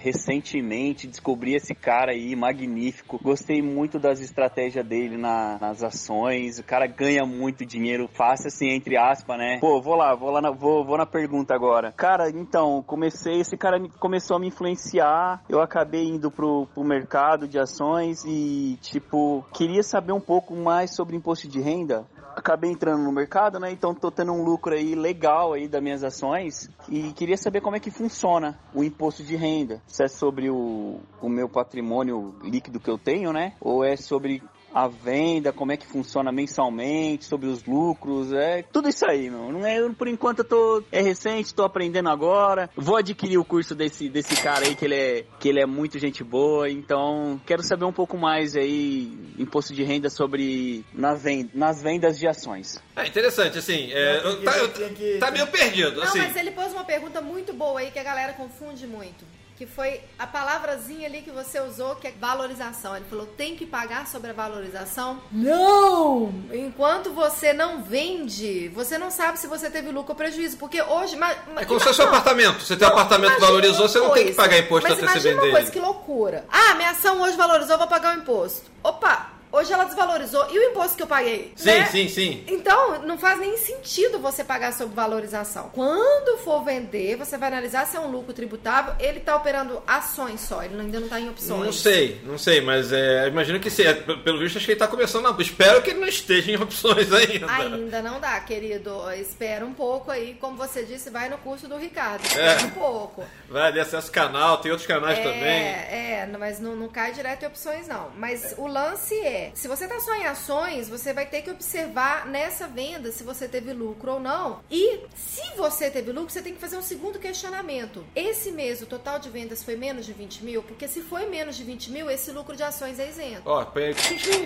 [0.03, 3.21] recentemente, descobri esse cara aí, magnífico.
[3.23, 6.59] Gostei muito das estratégias dele na- nas ações.
[6.59, 9.59] O cara ganha muito dinheiro fácil, assim, entre aspas, né?
[9.61, 11.93] Pô, vou lá, vou lá, na, vou, vou na pergunta agora.
[11.93, 15.41] Cara, então, comecei, esse cara me- começou a me influenciar.
[15.49, 20.96] Eu acabei indo pro, pro mercado de ações e, tipo, queria saber um pouco mais
[20.97, 22.07] sobre imposto de renda.
[22.35, 23.71] Acabei entrando no mercado, né?
[23.71, 27.77] Então tô tendo um lucro aí legal aí das minhas ações e queria saber como
[27.77, 29.81] é que funciona o imposto de renda.
[29.87, 33.55] Se é sobre o, o meu patrimônio líquido que eu tenho, né?
[33.61, 34.43] Ou é sobre
[34.77, 39.51] a venda, como é que funciona mensalmente, sobre os lucros, é tudo isso aí, meu.
[39.51, 42.69] Não é, por enquanto eu tô é recente, tô aprendendo agora.
[42.77, 45.99] Vou adquirir o curso desse desse cara aí que ele é que ele é muito
[45.99, 51.49] gente boa, então quero saber um pouco mais aí imposto de renda sobre na venda,
[51.55, 52.79] nas vendas de ações.
[52.95, 53.91] É interessante, assim.
[53.93, 56.19] é, eu- tá, eu- tá meio perdido, Não, assim.
[56.19, 59.25] mas ele pôs uma pergunta muito boa aí que a galera confunde muito.
[59.57, 62.95] Que foi a palavrazinha ali que você usou, que é valorização.
[62.95, 65.19] Ele falou, tem que pagar sobre a valorização?
[65.33, 66.31] Não!
[66.53, 70.59] Enquanto você não vende, você não sabe se você teve lucro ou prejuízo.
[70.59, 71.17] Porque hoje.
[71.17, 72.61] ma- ma- É como se fosse um apartamento.
[72.61, 75.43] Você tem um apartamento valorizou, você não tem que pagar imposto Mas até você vender
[75.43, 76.45] uma coisa, que loucura.
[76.51, 78.71] Ah, minha ação hoje valorizou, eu vou pagar o imposto.
[78.85, 80.47] Opa, hoje ela desvalorizou.
[80.51, 81.53] E o imposto que eu paguei?
[81.57, 81.87] Sim, Né?
[81.87, 82.45] sim, sim.
[82.47, 85.71] Então, não faz nem sentido você pagar sobre valorização.
[85.73, 88.95] Quando for vender, você vai analisar se é um lucro tributável.
[88.99, 91.65] Ele tá operando ações só, ele ainda não tá em opções.
[91.65, 93.83] Não sei, não sei, mas é, imagino que sim.
[93.83, 95.37] É, pelo visto, acho que ele tá começando na.
[95.41, 97.51] Espero que ele não esteja em opções ainda.
[97.51, 99.11] Ainda não dá, querido.
[99.13, 100.35] Espera um pouco aí.
[100.41, 102.25] Como você disse, vai no curso do Ricardo.
[102.25, 102.27] É.
[102.27, 103.25] Espera um pouco.
[103.49, 105.43] Vai ali, acessa o canal, tem outros canais é, também.
[105.43, 108.11] É, mas não, não cai direto em opções, não.
[108.17, 112.27] Mas o lance é, se você tá só em ações, você vai ter que observar
[112.27, 114.61] nessa venda se você teve lucro ou não.
[114.71, 118.05] E se você teve lucro, você tem que fazer um segundo questionamento.
[118.15, 120.63] Esse mês, o total de vendas foi menos de 20 mil?
[120.63, 123.43] Porque se foi menos de 20 mil, esse lucro de ações é isento.
[123.45, 123.95] Ó, põe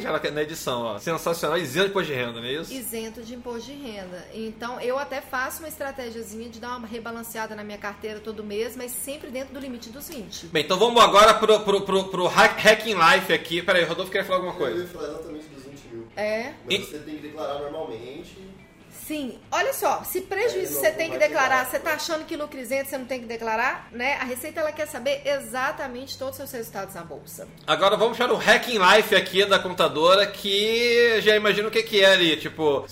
[0.01, 0.99] já na- edição, ó.
[0.99, 2.72] Sensacional, isento de imposto de renda, não é isso?
[2.72, 4.26] isento de imposto de renda.
[4.32, 8.76] Então, eu até faço uma estratégiazinha de dar uma rebalanceada na minha carteira todo mês,
[8.76, 10.47] mas sempre dentro do limite dos 20.
[10.47, 13.62] Bem, então vamos agora pro, pro, pro, pro hack, Hacking Life aqui.
[13.62, 16.07] Peraí, Rodolfo quer falar alguma Eu ia falar exatamente dos 20 mil.
[16.16, 16.55] É?
[16.64, 18.49] Mas você tem que declarar normalmente.
[19.11, 19.40] Sim.
[19.50, 22.61] Olha só, se prejuízo É, você não, tem que declarar, você tá achando que lucro
[22.61, 24.14] isento você não tem que declarar, né?
[24.20, 27.48] A Receita ela quer saber exatamente todos os seus resultados na bolsa.
[27.66, 32.00] Agora vamos para o Hacking Life aqui da contadora, que já imagino o que, que
[32.04, 32.36] é ali.
[32.36, 32.86] Tipo,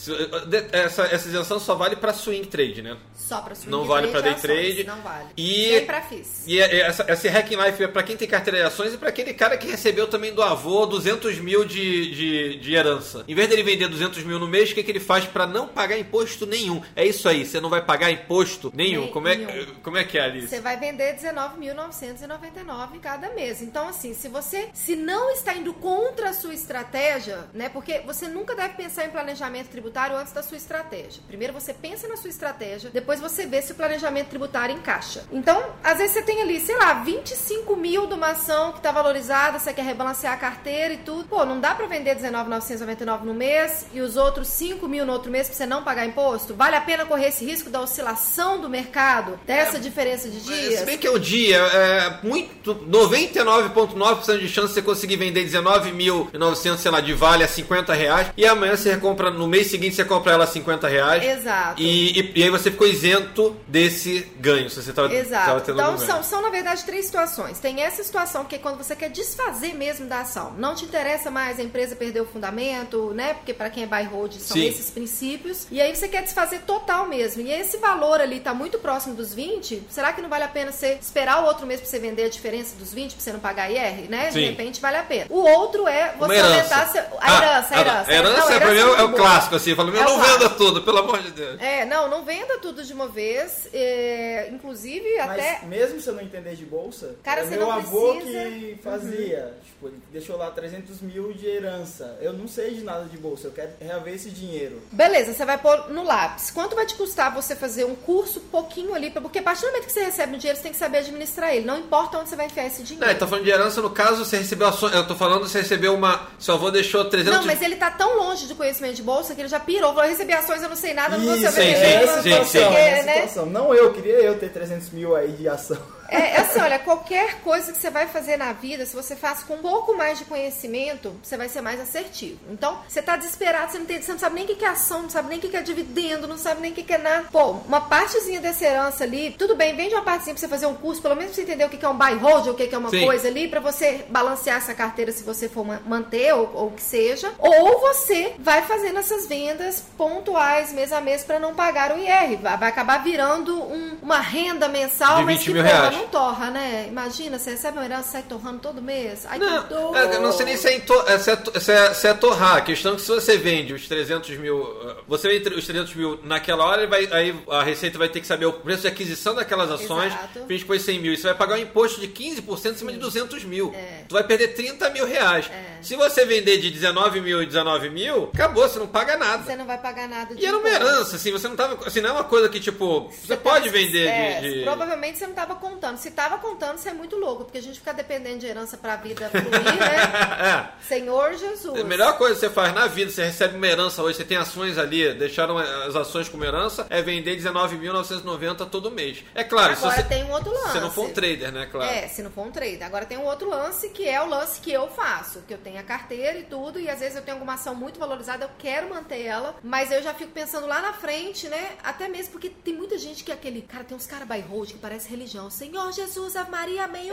[0.73, 2.97] essa, essa isenção só vale para swing trade, né?
[3.15, 4.85] Só pra swing Não vale pra day e ações, trade.
[4.85, 5.27] Não vale.
[5.37, 6.49] E- Nem pra FIS.
[6.49, 8.97] E é- é essa, esse Hacking Life é para quem tem carteira de ações e
[8.97, 13.25] para aquele cara que recebeu também do avô 200 mil de, de, de herança.
[13.29, 15.69] Em vez dele vender 200 mil no mês, o que, que ele faz para não
[15.69, 16.08] pagar imposto
[16.47, 16.83] nenhum?
[16.95, 19.09] É isso aí, você não vai pagar imposto nenhum.
[19.09, 19.75] Como, é, Nenhum.
[19.83, 20.49] como é que é, Alice?
[20.49, 23.63] Você vai vender 19.999 cada mês.
[23.63, 27.69] Então, assim, se você se não está indo contra a sua estratégia, né?
[27.69, 31.23] Porque você nunca deve pensar em planejamento tributário antes da sua estratégia.
[31.27, 35.25] Primeiro você pensa na sua estratégia, depois você vê se o planejamento tributário encaixa.
[35.33, 38.91] Então, às vezes você tem ali, sei lá, 25 mil de uma ação que está
[38.93, 41.29] valorizada, você quer rebalancear a carteira e tudo.
[41.29, 45.31] Pô, não dá pra vender 19.999 no mês e os outros 5 mil no outro
[45.31, 46.55] mês pra você não pagar pagar imposto?
[46.55, 50.83] Vale a pena correr esse risco da oscilação do mercado, dessa diferença de Se dias?
[50.83, 56.77] bem que é um dia, é muito 99,9% de chance de você conseguir vender 19.900,
[56.77, 58.29] sei lá, de vale a 50 reais.
[58.37, 61.25] E amanhã você recompra, no mês seguinte você compra ela a 50 reais.
[61.25, 61.83] Exato.
[61.83, 65.71] E, e, e aí você ficou isento desse ganho, se você tava, tava Exato.
[65.71, 67.59] Então são, são, na verdade, três situações.
[67.59, 70.53] Tem essa situação que é quando você quer desfazer mesmo da ação.
[70.59, 73.35] Não te interessa mais a empresa perder o fundamento, né?
[73.35, 74.67] Porque para quem é buy hold são Sim.
[74.67, 75.67] esses princípios.
[75.71, 77.43] E aí você quer desfazer total mesmo.
[77.43, 79.83] E esse valor ali tá muito próximo dos 20.
[79.91, 82.29] Será que não vale a pena você esperar o outro mês pra você vender a
[82.29, 84.31] diferença dos 20 pra você não pagar IR, né?
[84.31, 84.41] Sim.
[84.41, 85.27] De repente vale a pena.
[85.31, 88.11] O outro é você aumentar seu, a Ah, herança, a herança.
[88.11, 89.75] A herança, Não, é, pra mim é, o- é o clássico, assim.
[89.75, 91.61] Fala, É não venda tudo, pelo amor de Deus.
[91.61, 93.69] É, não, não venda tudo de uma vez.
[93.73, 95.59] é, inclusive, até.
[95.63, 98.39] Mas mesmo se eu não entender de bolsa, Cara, é você meu não avô precisa.
[98.45, 99.39] que fazia.
[99.45, 99.53] Uhum.
[99.65, 102.17] Tipo, ele deixou lá 300 mil de herança.
[102.21, 104.83] Eu não sei de nada de bolsa, eu quero reaver esse dinheiro.
[104.91, 106.51] Beleza, você vai pôr no lápis.
[106.51, 109.11] Quanto vai te custar você fazer um curso pouquinho ali?
[109.11, 110.99] pra- Porque a partir do momento que você recebe o dinheiro, você tem que saber
[110.99, 111.65] administrar ele.
[111.67, 113.11] Não importa onde você vai enfiar esse Não, dinheiro.
[113.11, 114.95] ele tá falando de herança, no caso, você recebeu ações.
[114.95, 116.27] Eu tô falando você recebeu uma.
[116.39, 119.41] Seu avô deixou 300 Não, mas ele tá tão longe de conhecimento de bolsa que
[119.41, 119.91] ele já pirou.
[119.91, 121.75] Falou, eu recebi ações, eu não sei nada, não vou Isso, saber.
[121.75, 122.77] sim, sim, sim, situação, sim.
[122.77, 123.13] né?
[123.15, 123.47] situação.
[123.47, 125.79] Não eu, queria eu ter 300 mil aí de ação.
[126.09, 129.43] É, é assim, olha, qualquer coisa que você vai fazer na vida, se você faz
[129.43, 132.39] com um pouco mais de conhecimento, você vai ser mais assertivo.
[132.51, 135.03] Então, você tá desesperado, você não, tem, você não sabe nem o que é ação,
[135.03, 137.27] não sabe nem o que é dividendo, não sabe nem o que é nada.
[137.31, 140.75] Pô, uma partezinha dessa herança ali, tudo bem, vende uma partezinha pra você fazer um
[140.75, 142.79] curso, pelo menos pra você entender o que é um buy hold, o que é
[142.79, 143.05] uma Sim.
[143.05, 146.83] coisa ali, pra você balancear essa carteira se você for ma- manter ou o que
[146.83, 147.33] seja.
[147.39, 152.39] Ou você vai fazendo essas vendas pontuais, mês a mês, pra não pagar o IR.
[152.41, 155.98] Vai, acabar virando um- uma renda mensal, mas 20 que mil reais.
[155.99, 156.87] Não torra, né?
[156.89, 159.27] Imagina, você recebe uma herança e sai torrando todo mês.
[159.27, 159.97] Ai, Não, que dor.
[159.97, 162.57] é, não sei nem se é, to- é, se, é, se, é, se é torrar.
[162.57, 165.95] A questão é que se você vende os 300 mil, uh, você vende os 300
[165.95, 169.35] mil naquela hora, vai, aí a Receita vai ter que saber o preço de aquisição
[169.35, 170.47] daquelas ações, Exato.
[170.47, 171.13] fez foi 100 mil.
[171.13, 173.73] E você vai pagar um imposto de 15% em cima de 200 mil.
[173.75, 174.05] É.
[174.09, 175.51] Tu vai perder 30 mil reais.
[175.83, 179.45] Se você vender de 19 mil e 19 mil, acabou, você não paga nada.
[179.45, 181.87] Você não vai pagar nada de E era uma herança, assim, você não tava.
[181.87, 184.53] Assim, não é uma coisa que, tipo, você, pode vender É, de.
[184.55, 185.88] de- Provavelmente você não estava contando.
[185.97, 188.97] Se estava contando, você é muito louco, porque a gente fica dependendo de herança pra
[188.97, 190.69] vida fluir, né?
[190.81, 190.85] É.
[190.85, 191.81] Senhor Jesus.
[191.81, 194.37] A melhor coisa que você faz na vida, você recebe uma herança hoje, você tem
[194.37, 199.25] ações ali, deixaram as ações como herança, é vender 19.990 todo mês.
[199.35, 200.73] É claro, Agora você, tem um outro lance.
[200.73, 201.67] se não for um trader, né?
[201.71, 201.91] Claro.
[201.91, 202.85] É, se não for um trader.
[202.85, 205.79] Agora tem um outro lance que é o lance que eu faço, que eu tenho
[205.79, 208.91] a carteira e tudo, e às vezes eu tenho alguma ação muito valorizada, eu quero
[208.91, 211.73] manter ela, mas eu já fico pensando lá na frente, né?
[211.83, 213.63] Até mesmo porque tem muita gente que é aquele.
[213.63, 215.51] Cara, tem uns caras by hold que parece religião.
[215.51, 217.11] Senhor Jesus, Ave Maria, amém.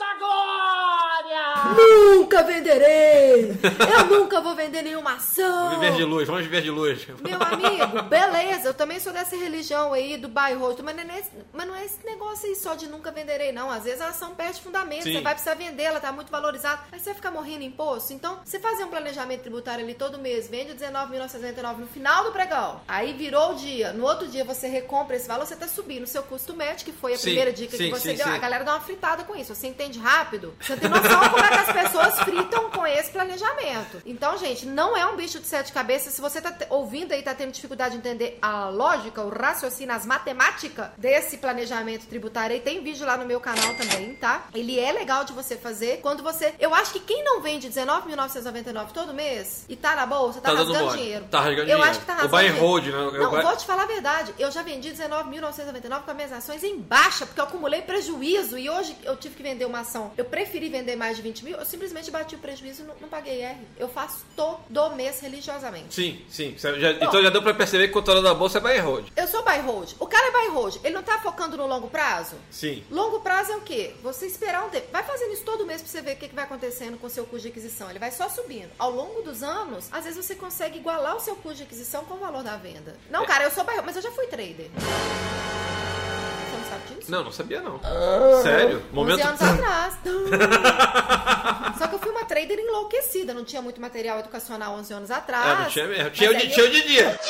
[0.00, 1.74] Eita glória!
[1.76, 3.50] nunca venderei!
[3.98, 5.70] Eu nunca vou vender nenhuma ação!
[5.78, 7.06] Viver de luz, vamos viver de luz.
[7.20, 11.30] Meu amigo, beleza, eu também sou dessa religião aí do hold, mas não, é nesse-
[11.52, 13.70] mas não é esse negócio aí só de nunca venderei, não.
[13.70, 15.12] Às vezes a ação perde fundamento, Sim.
[15.12, 18.14] você vai precisar vender, ela tá muito valorizada, aí você vai ficar morrendo em imposto.
[18.14, 22.32] Então, você fazer um planejamento tributário ali todo mês, vende o 19.999 no final do
[22.32, 26.04] pregão, aí virou o dia, no outro dia você recompra esse valor, você tá subindo
[26.04, 28.26] o seu custo médio, que foi a Sim, primeira dica sim, que você sim, deu.
[28.26, 28.32] sim.
[28.32, 30.54] A galera dá uma fritada com isso, você entende rápido?
[30.60, 34.02] Você tem noção como é que as pessoas fritam com esse planejamento.
[34.06, 36.12] Então, gente, não é um bicho de sete cabeças.
[36.14, 40.04] Se você tá ouvindo aí, tá tendo dificuldade de entender a lógica, o raciocínio, as
[40.06, 44.44] matemáticas desse planejamento tributário aí, tem vídeo lá no meu canal também, tá?
[44.54, 46.54] Ele é legal de você fazer quando você.
[46.58, 50.56] Eu acho que quem não vende 19.999 todo mês e tá na bolsa, tá, Tá
[50.58, 51.24] rasgando dinheiro.
[51.30, 51.82] Tá rasgando Eu dinheiro.
[51.90, 52.92] acho que tá O rasgando buy and hold, né?
[52.92, 54.34] Eu Não, vou te falar a verdade.
[54.38, 58.68] Eu já vendi 19.999 com as minhas ações em baixa, porque eu acumulei prejuízo e
[58.68, 60.12] hoje eu tive que vender uma ação.
[60.16, 63.08] Eu preferi vender mais de 20 mil, eu simplesmente bati o prejuízo e não, não
[63.08, 63.58] paguei R.
[63.78, 65.94] Eu faço todo mês religiosamente.
[65.94, 66.54] Sim, sim.
[66.56, 69.06] Já- então já deu pra perceber que o controle da bolsa é buy hold.
[69.16, 69.92] Eu sou buy hold.
[69.98, 70.76] O cara é buy hold.
[70.84, 72.36] Ele não tá focando no longo prazo?
[72.50, 72.84] Sim.
[72.90, 73.94] Longo prazo é o quê?
[74.02, 74.86] Você esperar um tempo.
[74.92, 77.10] Vai fazendo isso todo mês pra você ver o que, que vai acontecendo com o
[77.10, 77.88] seu custo de aquisição.
[77.90, 78.70] Ele vai só subindo.
[78.78, 82.14] Ao longo dos anos, às vezes você consegue igualar o seu custo de aquisição com
[82.14, 82.96] o valor da venda.
[83.10, 84.68] Não, cara, eu sou buy hold, mas eu já fui trader.
[87.10, 87.24] Não?
[87.24, 87.80] Não, sabia não.
[88.42, 88.76] Sério?
[88.78, 89.24] 11 Momento.
[89.26, 89.94] anos atrás.
[91.78, 93.32] Só que eu fui uma trader enlouquecida.
[93.34, 95.58] Não tinha muito material educacional 11 anos atrás.
[95.60, 96.10] É, não tinha mesmo.
[96.10, 97.20] Tinha o de aí tinha o eu- de dia.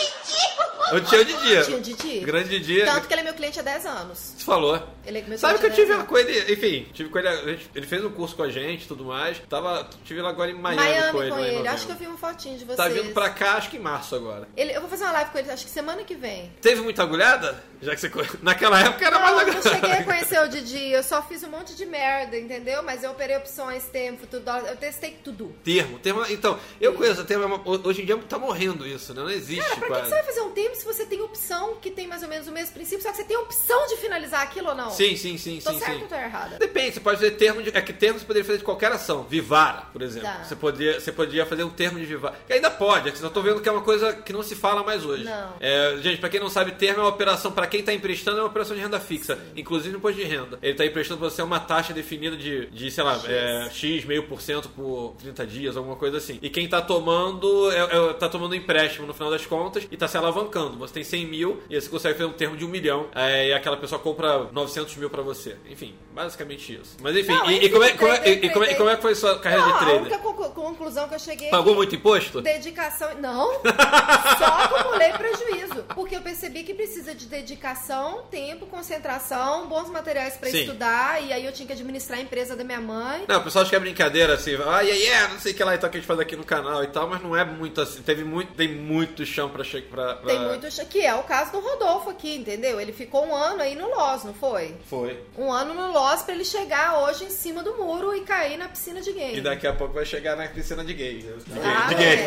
[0.93, 1.63] Eu tinha o de dia.
[1.63, 2.19] Tinha o Didi?
[2.21, 2.85] Grande dia.
[2.85, 4.19] Tanto que ele é meu cliente há 10 anos.
[4.37, 4.83] Você falou.
[5.07, 7.87] Ele é meu Sabe que eu tive 10 com ele, enfim, tive com ele, ele
[7.87, 9.39] fez um curso com a gente e tudo mais.
[9.49, 11.31] Tava, tive ele agora em Miami, Miami com ele.
[11.31, 11.51] com lá ele.
[11.59, 11.73] novembro.
[11.73, 12.77] Acho que eu vi uma fotinho de vocês.
[12.77, 14.49] Tá vindo pra cá, acho que em março agora.
[14.57, 16.53] Ele- eu vou fazer uma live com ele, acho que semana que vem.
[16.61, 17.63] Teve muita agulhada?
[17.81, 18.11] Já que você.
[18.43, 19.70] Naquela época era Não, mais agulhada.
[19.75, 22.83] Cheguei a conhecer o Didi, eu só fiz um monte de merda, entendeu?
[22.83, 25.55] Mas eu operei opções, tempo, tudo, eu testei tudo.
[25.65, 26.25] Termo, termo.
[26.29, 29.23] Então, eu conheço termo, é hoje em dia tá morrendo isso, né?
[29.23, 30.09] Não existe Cara, pra que, que quase.
[30.09, 32.53] você vai fazer um tempo se você tem opção que tem mais ou menos o
[32.53, 34.91] mesmo princípio, só que você tem opção de finalizar aquilo ou não?
[34.91, 36.03] Sim, sim, sim, Tô sim, certo sim.
[36.03, 36.59] ou tô errada?
[36.59, 37.71] Depende, você pode fazer termo de.
[37.77, 39.23] É que termo você poderia fazer de qualquer ação.
[39.25, 40.29] Vivara, por exemplo.
[40.29, 40.45] Tá.
[40.45, 42.35] Você, podia, você podia fazer um termo de vivara.
[42.47, 44.55] Que ainda pode, é que eu tô vendo que é uma coisa que não se
[44.55, 45.25] fala mais hoje.
[45.25, 45.55] Não.
[45.61, 48.41] É, gente, pra quem não sabe, termo é uma operação, pra quem tá emprestando, é
[48.43, 49.39] uma operação de renda fixa.
[49.57, 50.59] Inclusive no imposto de renda.
[50.63, 53.25] Ele tá emprestando pra você uma taxa definida de, de sei lá, X.
[53.29, 56.39] é, X, meio por cento por 30 dias, alguma coisa assim.
[56.43, 57.79] E quem tá tomando, é,
[58.11, 60.77] é, tá tomando empréstimo no final das contas e tá se alavancando.
[60.79, 63.09] Você tem 100 mil e você consegue fazer um termo de um milhão.
[63.15, 65.57] é, e aquela pessoa compra 900 mil pra você.
[65.69, 66.97] Enfim, basicamente isso.
[67.01, 68.97] Mas enfim, Não, e, e como é, como é- e- como é- e como é
[68.97, 70.01] que foi sua carreira Não, de a trader?
[70.03, 72.41] única conclu- conclusão que eu cheguei é Pagou muito imposto?
[72.41, 73.15] Dedicação.
[73.21, 73.53] Não,
[74.39, 75.85] só acumulei prejuízo.
[75.95, 80.61] Porque eu percebi que precisa de dedicação, tempo, concentração, bons materiais pra Sim.
[80.61, 81.23] estudar.
[81.23, 83.25] E aí eu tinha que administrar a empresa da minha mãe.
[83.29, 85.65] Não, o pessoal acha que é brincadeira, assim, ah, yeah, yeah, não sei o que
[85.65, 87.81] lá, então que a gente faz aqui no canal e tal, mas não é muito
[87.81, 90.27] assim, teve muito, tem muito chão pra chegar pra, pra...
[90.27, 90.67] Tem muito.
[90.87, 92.81] Que é o caso do Rodolfo aqui, entendeu?
[92.81, 94.75] Ele ficou um ano aí no Loz, não foi?
[94.89, 95.19] Foi.
[95.37, 98.69] Um ano no Loz pra ele chegar hoje em cima do muro e cair na
[98.69, 99.39] piscina de game.
[99.39, 101.19] E daqui a pouco vai chegar na piscina de gay.
[101.19, 101.63] De gay.
[101.65, 102.19] Ah, de gay.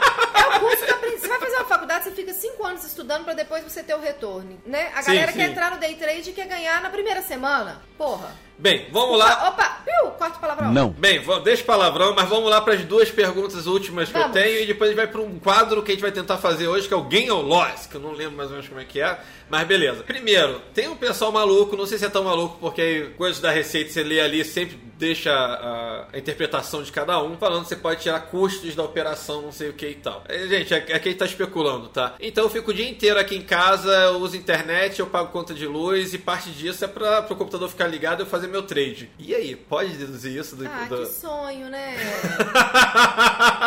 [0.40, 0.89] É o aprendi.
[1.20, 4.00] Você vai fazer uma faculdade, você fica cinco anos estudando pra depois você ter o
[4.00, 4.90] retorno, né?
[4.94, 5.38] A Sim, galera sim.
[5.38, 7.82] quer entrar no day trade e quer ganhar na primeira semana.
[7.98, 8.34] Porra.
[8.60, 9.48] Bem, vamos lá.
[9.48, 10.10] Opa, viu?
[10.12, 10.70] Quarto palavrão.
[10.70, 10.90] Não.
[10.90, 14.36] Bem, deixa o palavrão, mas vamos lá para as duas perguntas últimas que Vamos.
[14.36, 16.36] eu tenho e depois a gente vai para um quadro que a gente vai tentar
[16.36, 18.68] fazer hoje, que é o Game or Loss, que eu não lembro mais ou menos
[18.68, 20.02] como é que é, mas beleza.
[20.02, 23.90] Primeiro, tem um pessoal maluco, não sei se é tão maluco, porque coisas da Receita
[23.90, 28.02] você lê ali sempre deixa a, a interpretação de cada um, falando que você pode
[28.02, 30.22] tirar custos da operação, não sei o que e tal.
[30.28, 32.14] É, gente, aqui a gente tá especulando, tá?
[32.20, 35.54] Então eu fico o dia inteiro aqui em casa, eu uso internet, eu pago conta
[35.54, 38.62] de luz e parte disso é para o computador ficar ligado e eu fazer meu
[38.62, 39.10] trade.
[39.18, 41.96] E aí, pode deduzir isso do, Ah, do- que sonho, né?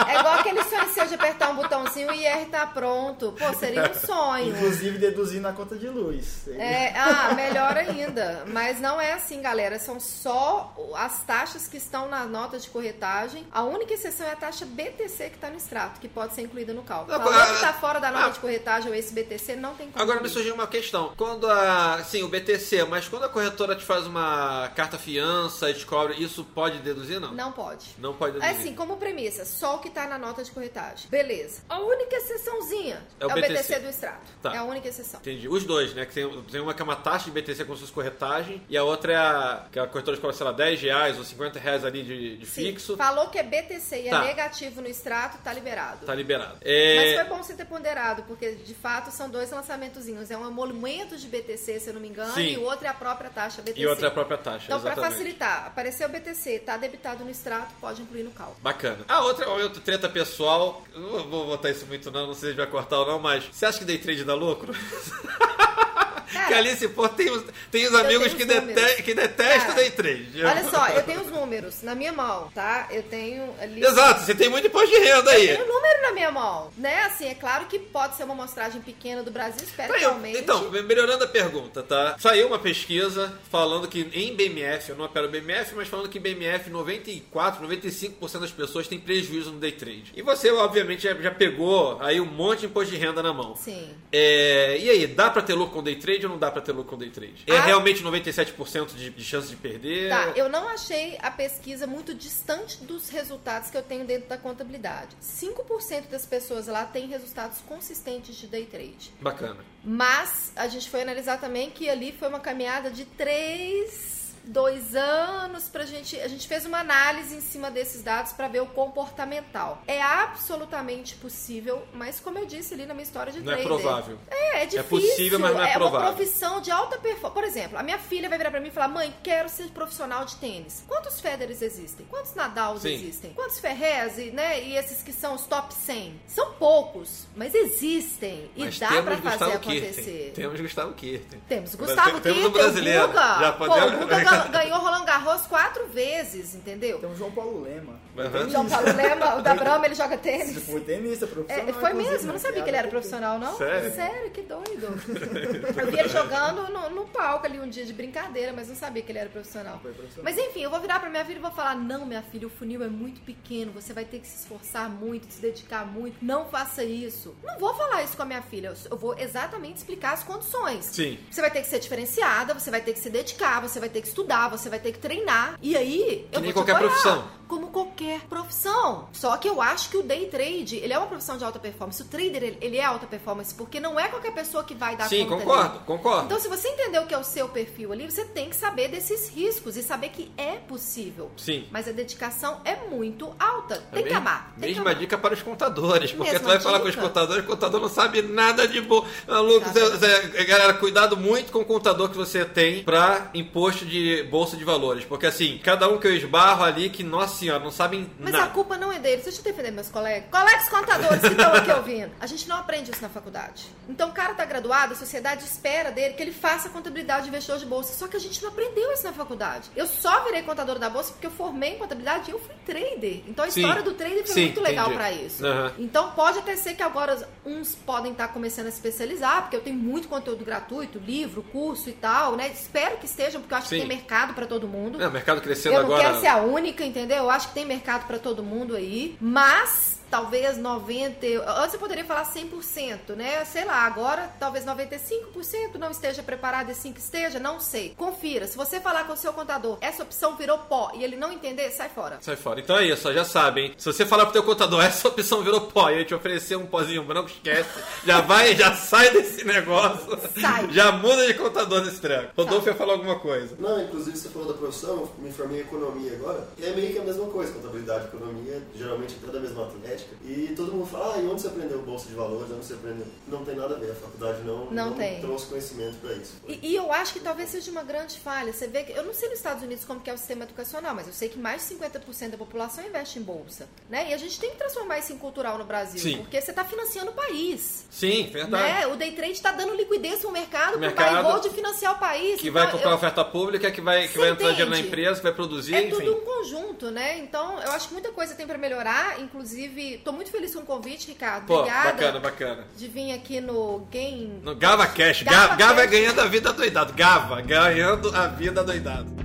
[0.07, 3.33] É igual aquele sonho seu de apertar um botãozinho e o IR tá pronto.
[3.37, 4.49] Pô, seria um sonho.
[4.55, 6.47] Inclusive deduzindo a conta de luz.
[6.47, 8.43] É, ah, melhor ainda.
[8.47, 9.79] Mas não é assim, galera.
[9.79, 13.45] São só as taxas que estão na nota de corretagem.
[13.51, 16.73] A única exceção é a taxa BTC que está no extrato, que pode ser incluída
[16.73, 17.13] no cálculo.
[17.15, 18.29] Agora- Falando que está fora da nota ah.
[18.29, 20.01] de corretagem ou esse BTC, não tem como.
[20.03, 21.13] Agora me surgiu uma questão.
[21.17, 22.03] Quando a.
[22.03, 26.79] Sim, o BTC, mas quando a corretora te faz uma carta fiança descobre, isso pode
[26.79, 27.31] deduzir, não?
[27.33, 27.95] Não pode.
[27.97, 28.59] Não pode É deduzir.
[28.61, 31.07] assim, como premissa, só o que tá na nota de corretagem.
[31.09, 31.61] Beleza.
[31.69, 33.53] A única exceçãozinha É o é o BTC.
[33.53, 34.21] BTC do extrato.
[34.41, 34.53] Tá.
[34.53, 35.19] É a única exceção.
[35.19, 35.47] Entendi.
[35.47, 36.05] Os dois, né?
[36.05, 38.83] Que tem, tem uma que é uma taxa de BTC com suas corretagem e a
[38.83, 39.65] outra é a.
[39.71, 42.65] Que a corretora cobra, sei lá, 10 reais ou 50 reais ali de, de Sim,
[42.65, 42.97] fixo.
[42.97, 44.23] falou que é BTC e Tá.
[44.23, 46.05] é negativo no extrato, tá liberado.
[46.05, 46.53] Tá liberado.
[46.61, 47.15] Mas É...
[47.15, 50.29] foi bom você ter ponderado, porque de fato são dois lançamentozinhos.
[50.31, 52.41] É um emolumento de BTC, se eu não me engano, Sim.
[52.53, 53.79] e o outro é a própria taxa BTC.
[53.81, 54.52] E outra é a própria taxa.
[54.63, 58.57] Então, para facilitar, apareceu o BTC, tá debitado no extrato, pode incluir no cálculo.
[58.61, 58.99] Bacana.
[59.07, 62.55] A outra, a outra treta pessoal, não vou botar isso muito não, não sei se
[62.55, 64.73] vai cortar ou não, mas você acha que day trade dá lucro?
[66.31, 69.91] Cara, que Alice, pô, tem os, tem os amigos que, dete, que detestam Cara, day
[69.91, 70.43] trade.
[70.43, 72.87] Olha só, eu tenho os números na minha mão, tá?
[72.91, 73.83] Eu tenho ali.
[73.83, 75.49] Exato, você tem muito imposto de renda aí.
[75.49, 77.03] Eu tenho o número na minha mão, né?
[77.03, 80.37] Assim, é claro que pode ser uma amostragem pequena do Brasil, espero Tá que aumente.
[80.37, 82.15] Então, melhorando a pergunta, tá?
[82.19, 86.21] Saiu uma pesquisa falando que em BMF, eu não opero BMF, mas falando que em
[86.21, 90.11] BMF 94, 95% das pessoas têm prejuízo no day trade.
[90.15, 93.55] E você, obviamente, já, já pegou aí um monte de imposto de renda na mão.
[93.55, 93.89] Sim.
[94.11, 96.71] É, e aí, dá pra ter lucro com day trade ou não dá pra ter
[96.71, 97.43] lucro com day trade?
[97.47, 97.65] É Ah.
[97.65, 100.09] realmente 97% de, de chance de perder?
[100.09, 104.37] Tá, eu não achei a pesquisa muito distante dos resultados que eu tenho dentro da
[104.37, 105.15] contabilidade.
[105.21, 109.11] 5% das pessoas lá têm resultados consistentes de day trade.
[109.21, 109.57] Bacana.
[109.83, 114.12] Mas a gente foi analisar também que ali foi uma caminhada de três,
[114.43, 116.19] dois anos pra gente.
[116.19, 119.81] A gente fez uma análise em cima desses dados para ver o comportamental.
[119.87, 123.67] É absolutamente possível, mas como eu disse ali na minha história de Não é trader.
[123.67, 124.17] provável.
[124.29, 124.83] É, é difícil.
[124.85, 126.13] possível, mas não é uma provável.
[126.13, 127.33] profissão de alta performance.
[127.33, 130.25] Por exemplo, a minha filha vai virar pra mim e falar: mãe, quero ser profissional
[130.25, 130.83] de tênis.
[130.87, 132.05] Quantos Federers existem?
[132.09, 132.93] Quantos Nadals Sim.
[132.93, 133.33] existem?
[133.33, 136.21] Quantos Ferrez e, né, e esses que são os top 100?
[136.27, 138.49] São poucos, mas existem.
[138.55, 140.01] E Mas dá temos pra fazer Gustavo acontecer.
[140.03, 140.31] Kirten.
[140.33, 141.39] Temos Gustavo Kirten.
[141.47, 143.03] Temos Gustavo Temos Kirten, brasileiro.
[143.05, 143.19] o Guga.
[143.39, 146.99] Já Pô, podemos- o Guga gan- ganhou Roland arroz quatro vezes, entendeu?
[146.99, 147.99] Tem o João Paulo Lema.
[148.17, 148.49] Aham.
[148.49, 150.63] João Paulo Lema, o da Brahma, ele joga tênis.
[150.63, 151.73] Foi tenista, É, profissional.
[151.73, 152.39] foi inclusive, mesmo, eu não né?
[152.39, 153.57] sabia que ele era profissional, não?
[153.57, 154.31] Sério?
[154.31, 154.87] que doido.
[155.83, 159.01] Eu vi ele jogando no, no palco ali um dia de brincadeira, mas não sabia
[159.01, 159.79] que ele era profissional.
[159.81, 160.23] Foi profissional.
[160.23, 162.49] Mas enfim, eu vou virar pra minha filha e vou falar: não, minha filha, o
[162.49, 166.17] funil é muito pequeno, você vai ter que se esforçar muito, se dedicar muito.
[166.21, 167.35] Não faça isso.
[167.43, 170.85] Não vou falar isso com a minha filha, eu- eu vou exatamente explicar as condições.
[170.85, 171.19] Sim.
[171.29, 174.01] Você vai ter que ser diferenciada, você vai ter que se dedicar, você vai ter
[174.01, 175.57] que estudar, você vai ter que treinar.
[175.61, 177.23] E aí, eu nem vou qualquer apoiar, profissão.
[177.47, 179.09] Como qualquer profissão.
[179.13, 182.01] Só que eu acho que o day trade, ele é uma profissão de alta performance.
[182.01, 185.25] O trader, ele, é alta performance, porque não é qualquer pessoa que vai dar Sim,
[185.27, 185.83] conta concordo, dele.
[185.85, 186.25] concordo.
[186.25, 188.87] Então, se você entender o que é o seu perfil ali, você tem que saber
[188.87, 191.29] desses riscos e saber que é possível.
[191.37, 191.67] Sim.
[191.69, 193.83] Mas a dedicação é muito alta.
[193.91, 194.51] Tem É que amar.
[194.53, 194.95] Tem que Mesma amar.
[194.95, 197.03] dica para os contadores, porque Mesma tu vai falar com os dica.
[197.03, 199.05] contadores, o contador não sabe nada de bom.
[199.27, 204.55] Maluco, Zé- galera, cuidado muito com o contador que você tem pra imposto de bolsa
[204.55, 208.09] de valores, porque assim, cada um que eu esbarro ali que, nossa senhora, não sabem
[208.19, 208.51] Mas a nada.
[208.51, 209.23] culpa não é deles.
[209.23, 210.29] Deixa eu defender meus colegas.
[210.29, 212.11] Colegas contadores que estão aqui ouvindo.
[212.19, 213.65] A gente não aprende isso na faculdade.
[213.89, 217.57] Então o cara tá graduado, a sociedade espera dele que ele faça contabilidade de investidor
[217.57, 217.93] de bolsa.
[217.93, 219.69] Só que a gente não aprendeu isso na faculdade.
[219.75, 223.21] Eu só virei contador da bolsa porque eu formei em contabilidade e eu fui trader.
[223.27, 223.61] Então a Sim.
[223.61, 225.45] história do trader foi Sim, muito legal pra isso.
[225.45, 225.71] Aham.
[225.79, 229.61] Então pode até ser que agora uns podem estar começando a se especializar, porque eu
[229.61, 232.49] tenho muito conteúdo gratuito, livro, curso e tal, né?
[232.49, 233.75] Espero que estejam, porque eu acho Sim.
[233.75, 234.02] que tem mercado
[234.33, 235.01] pra todo mundo.
[235.01, 236.03] É, o mercado crescendo Eu não agora.
[236.03, 237.17] quero ser a única, entendeu?
[237.17, 241.25] Eu acho que tem mercado pra todo mundo aí, mas talvez 90,
[241.59, 243.43] antes eu poderia falar 100%, né?
[243.45, 247.95] Sei lá, agora talvez 95% não esteja preparado e 5 esteja, não sei.
[247.97, 251.31] Confira, se você falar com o seu contador, essa opção virou pó e ele não
[251.31, 252.19] entender, sai fora.
[252.21, 252.59] Sai fora.
[252.59, 253.73] Então é isso, já sabem.
[253.75, 256.67] Se você falar pro teu contador, essa opção virou pó e ele te oferecer um
[256.67, 257.71] pozinho branco, esquece.
[258.05, 260.15] Já vai, já sai desse negócio.
[260.39, 260.69] Sai.
[260.69, 262.33] Já muda de contador nesse treco.
[262.37, 263.55] Rodolfo ia falar alguma coisa.
[263.57, 266.99] Não, inclusive você falou da profissão, me formei em economia agora, e é meio que
[266.99, 270.02] a mesma coisa, contabilidade e economia, geralmente é toda a mesma atlética.
[270.25, 273.05] E todo mundo fala, ah, e onde você aprendeu bolsa de valores, onde você aprendeu?
[273.27, 275.19] Não tem nada a ver, a faculdade não, Não tem.
[275.21, 276.33] trouxe conhecimento pra isso.
[276.47, 278.51] E, e eu acho que talvez seja uma grande falha.
[278.51, 280.93] Você vê que eu não sei nos Estados Unidos como que é o sistema educacional,
[280.95, 284.09] mas eu sei que mais de 50% da população investe em bolsa, né?
[284.09, 286.17] E a gente tem que transformar isso em cultural no Brasil, Sim.
[286.17, 287.85] porque você está financiando o país.
[287.89, 288.63] Sim, verdade.
[288.63, 288.87] Né?
[288.87, 292.39] O day trade está dando liquidez mercado, O mercado buy and hold financiar o país.
[292.41, 294.79] Que Então, vai comprar eu- oferta pública, que vai, que Você vai entrar dinheiro na
[294.79, 295.97] empresa, que vai produzir, É enfim.
[296.05, 297.19] tudo um conjunto, né?
[297.19, 299.19] Então, eu acho que muita coisa tem pra melhorar.
[299.21, 301.45] Inclusive, tô muito feliz com o convite, Ricardo.
[301.45, 302.67] Pô, Obrigada bacana, bacana.
[302.75, 304.39] de vir aqui no Game.
[304.41, 305.23] No Gava Cash.
[305.23, 305.91] Gava Gava, Gava é Cash.
[305.91, 306.93] ganhando a vida doidado.
[306.93, 309.23] Gava, ganhando a vida doidado.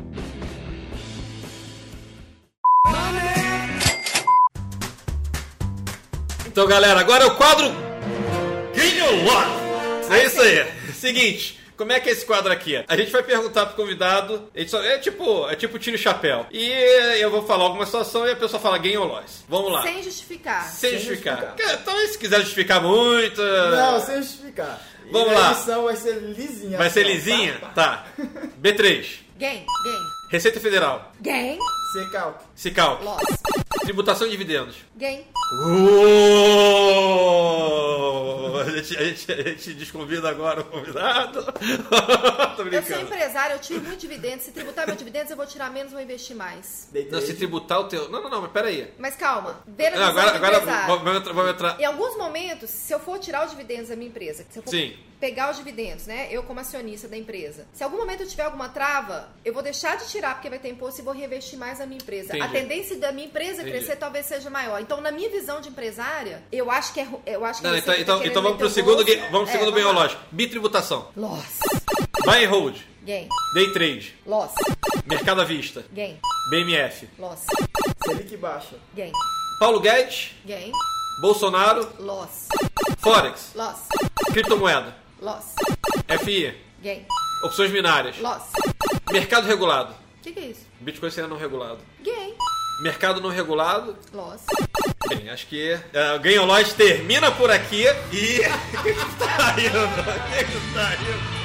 [6.47, 7.67] Então, galera, agora é o quadro
[8.75, 10.13] Ganho Lot.
[10.13, 10.67] É isso aí.
[10.95, 11.58] Seguinte.
[11.79, 12.85] Como é que é esse quadro aqui?
[12.87, 14.51] A gente vai perguntar pro convidado.
[14.55, 16.45] a gente só- é tipo, é tipo tiro e chapéu.
[16.51, 16.69] E
[17.21, 19.45] eu vou falar alguma situação e a pessoa fala ganho ou loss.
[19.49, 19.83] Vamos lá.
[19.83, 20.65] Sem justificar.
[20.65, 21.37] Sem justificar.
[21.55, 21.75] justificar.
[21.81, 23.41] Então, se quiser justificar muito.
[23.41, 24.83] Não, sem justificar.
[25.07, 25.53] E Vamos a lá.
[25.53, 26.77] edição vai ser lisinha.
[26.77, 27.55] Vai ser só, lisinha?
[27.55, 27.69] Tá?
[27.75, 28.07] Tá.
[28.61, 29.07] B3.
[29.39, 30.07] Game, game.
[30.33, 31.13] Receita Federal.
[31.21, 31.59] Game,
[31.93, 32.41] Secalc.
[32.55, 33.03] Cicalc.
[33.03, 33.23] loss.
[33.83, 34.77] Tributação de dividendos.
[34.97, 35.25] Game.
[37.29, 38.59] Uou!
[38.61, 41.43] A gente, a, gente, a gente desconvida agora o convidado.
[42.57, 44.45] Tô Eu sou empresário, eu tiro muito dividendos.
[44.45, 46.89] Se tributar meu dividendos, eu vou tirar menos, vou investir mais.
[47.11, 48.09] Não, se tributar o teu.
[48.11, 48.93] Não, não, não, mas peraí.
[48.99, 51.33] Mas calma, na Não, visão agora agora vamos entrar.
[51.33, 51.81] Vamos entrar.
[51.81, 54.71] Em alguns momentos, se eu for tirar os dividendos da minha empresa, se eu for
[54.71, 54.97] Sim.
[55.21, 56.29] pegar os dividendos, né?
[56.31, 57.67] Eu como acionista da empresa.
[57.73, 60.69] Se algum momento eu tiver alguma trava, eu vou deixar de tirar porque vai ter
[60.69, 62.37] imposto e vou reinvestir mais na minha empresa.
[62.37, 62.43] Entendi.
[62.45, 63.71] A tendência da minha empresa Entendi.
[63.79, 64.81] crescer talvez seja maior.
[64.81, 67.95] Então, na minha visão de empresária, eu acho que é eu acho que Não, então,
[67.95, 69.17] fica então, então vamos pro segundo, bolso.
[69.17, 69.93] ga- vamos pro É, segundo bem lá.
[69.93, 70.21] lógico.
[70.31, 71.09] Bitributação.
[71.17, 71.59] Loss.
[72.25, 72.77] Buy and hold.
[73.05, 73.29] Gain.
[73.55, 74.15] Day trade.
[74.27, 74.53] Loss.
[75.07, 75.83] Mercado à vista.
[75.93, 76.19] Gain.
[76.51, 77.09] BMF.
[77.19, 77.41] Loss.
[78.05, 78.77] Selic baixa.
[78.95, 79.13] Gain.
[79.59, 80.33] Paulo Guedes.
[80.45, 80.73] Gain.
[81.23, 81.89] Bolsonaro.
[81.99, 82.49] Loss.
[82.99, 83.53] Forex.
[83.55, 83.79] Loss.
[84.33, 84.95] Criptomoeda.
[85.23, 85.55] Loss.
[86.23, 86.55] FI.
[86.83, 87.07] Gain.
[87.45, 88.19] Opções binárias.
[88.19, 88.43] Loss.
[89.11, 89.95] Mercado regulado.
[90.29, 90.67] O que, que é isso?
[90.81, 91.79] Bitcoin seria não regulado.
[92.05, 92.35] Gain.
[92.83, 93.97] Mercado não regulado.
[94.13, 94.43] Loss.
[95.09, 98.41] Bem, acho que uh, o Ganho Loss termina por aqui e.
[98.41, 99.85] O que que tá indo?
[99.85, 101.38] O que que tá indo?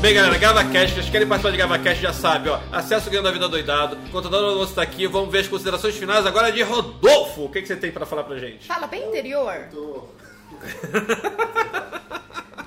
[0.00, 2.58] Bem, galera, GavaCast, vocês querem participar de GavaCast, já sabe, ó.
[2.72, 3.98] Acesso o Ganho da Vida Doidado.
[4.10, 5.06] Contador do almoço tá aqui.
[5.06, 7.44] Vamos ver as considerações finais agora de Rodolfo.
[7.44, 8.66] O que, que você tem pra falar pra gente?
[8.66, 9.68] Fala bem interior.
[9.70, 10.08] Tô...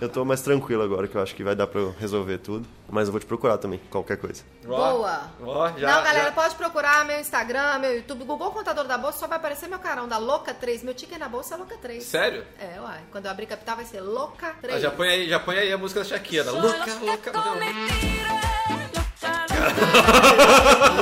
[0.02, 2.68] Eu tô mais tranquilo agora, que eu acho que vai dar pra eu resolver tudo.
[2.90, 4.44] Mas eu vou te procurar também, qualquer coisa.
[4.66, 5.32] Boa.
[5.42, 9.20] Ó, já, não, galera, já- pode procurar meu Instagram, meu YouTube, Google Contador da Bolsa,
[9.20, 10.84] só vai aparecer meu canal da Louca 3.
[10.84, 12.04] Meu ticket na bolsa é Louca 3.
[12.04, 12.44] Sério?
[12.60, 13.00] É, uai.
[13.12, 14.76] Quando eu abrir capital vai ser Louca 3.
[14.76, 16.52] Ah, já, põe aí, já põe aí a música da Shakira.
[16.52, 17.32] Louca, louca,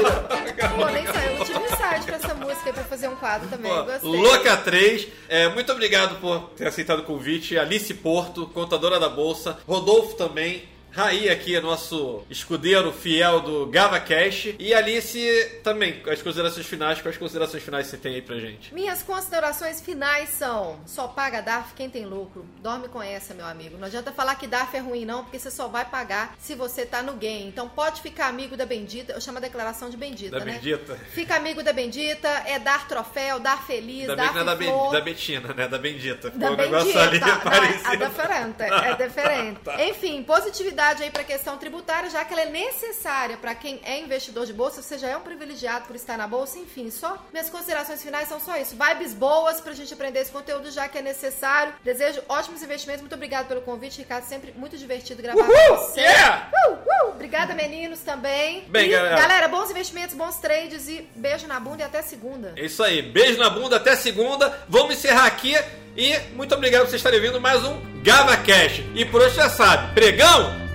[0.76, 1.38] Pô, nem saiu.
[1.38, 3.72] Eu tive insight pra essa música aí pra fazer um quadro também.
[3.72, 4.10] Pô, Gostei.
[4.10, 7.58] Louca 3, é, muito obrigado por ter aceitado o convite.
[7.58, 9.58] Alice Porto, contadora da Bolsa.
[9.68, 10.64] Rodolfo também.
[10.92, 14.50] Raí aqui, nosso escudeiro fiel do Gava Cash.
[14.60, 17.02] E Alice também, as considerações finais.
[17.02, 18.74] Quais considerações finais você tem aí pra gente?
[18.74, 22.46] Minhas considerações finais são: só paga DARF quem tem lucro.
[22.62, 23.78] Dorme com essa, meu amigo.
[23.78, 26.86] Não adianta falar que DARF é ruim, não, porque você só vai pagar se você
[26.86, 27.48] tá no game.
[27.48, 29.14] Então pode ficar amigo da Bendita.
[29.14, 30.54] Eu chamo a declaração de Bendita, Da né?
[30.56, 30.96] Bendita?
[31.14, 34.92] Fica amigo da Bendita, é dar troféu, dar feliz, Da, dar não é da, Ben-
[34.92, 35.70] da Betina, né?
[35.70, 36.30] Da Bendita.
[36.32, 39.60] Ficou Da um negócio Bendita, ali não, é, é diferente, é diferente.
[39.62, 39.86] Tá.
[39.86, 44.48] Enfim, positividade aí pra questão tributária, já que ela é necessária pra quem é investidor
[44.48, 48.02] de bolsa, você já é um privilegiado por estar na bolsa, enfim, só minhas considerações
[48.02, 48.76] finais são só isso.
[48.76, 51.74] Vibes boas pra gente aprender esse conteúdo, já que é necessário.
[51.84, 56.02] Desejo ótimos investimentos, muito obrigado pelo convite, Ricardo, sempre muito divertido gravar Uhul, com você.
[56.02, 56.50] yeah!
[56.68, 58.66] Uh, uh, obrigada, meninos, também.
[58.68, 59.48] Bem, e, galera.
[59.48, 62.54] bons investimentos, bons trades e beijo na bunda e até segunda.
[62.56, 63.04] É isso aí.
[63.04, 64.60] Beijo na bunda, até segunda.
[64.68, 65.56] Vamos encerrar aqui.
[65.96, 68.82] E muito obrigado por vocês estarem vindo mais um Gava Cash.
[68.96, 70.71] E por hoje já sabe, pregão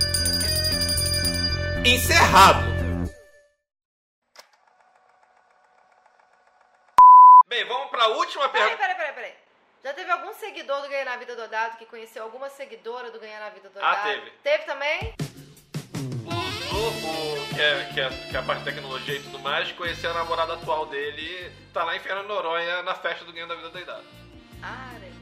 [1.86, 2.66] encerrado.
[7.46, 8.76] Bem, vamos para a última pergunta.
[8.76, 9.34] peraí, peraí, peraí.
[9.84, 13.38] Já teve algum seguidor do Ganhar na Vida Doidado que conheceu alguma seguidora do Ganhar
[13.38, 13.96] na Vida Doidado?
[13.96, 14.30] Ah, teve.
[14.42, 15.14] Teve também?
[16.72, 20.10] O que é, que, é, que é a parte de tecnologia e tudo mais, conheceu
[20.10, 23.70] a namorada atual dele tá lá em Fernando Noronha na festa do Ganho da Vida
[23.70, 24.04] Doidado.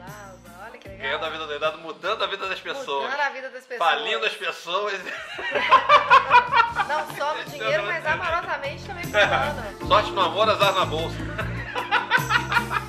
[0.06, 0.64] Lava.
[0.66, 1.06] Olha que legal.
[1.06, 3.04] Ganhando a vida do idade, mudando a vida das pessoas.
[3.04, 3.90] Mudando a vida das pessoas.
[3.90, 5.00] Falindo as pessoas.
[6.88, 9.74] Não só no dinheiro, mas amorosamente também funciona.
[9.86, 11.16] Sorte no amor, azar na bolsa.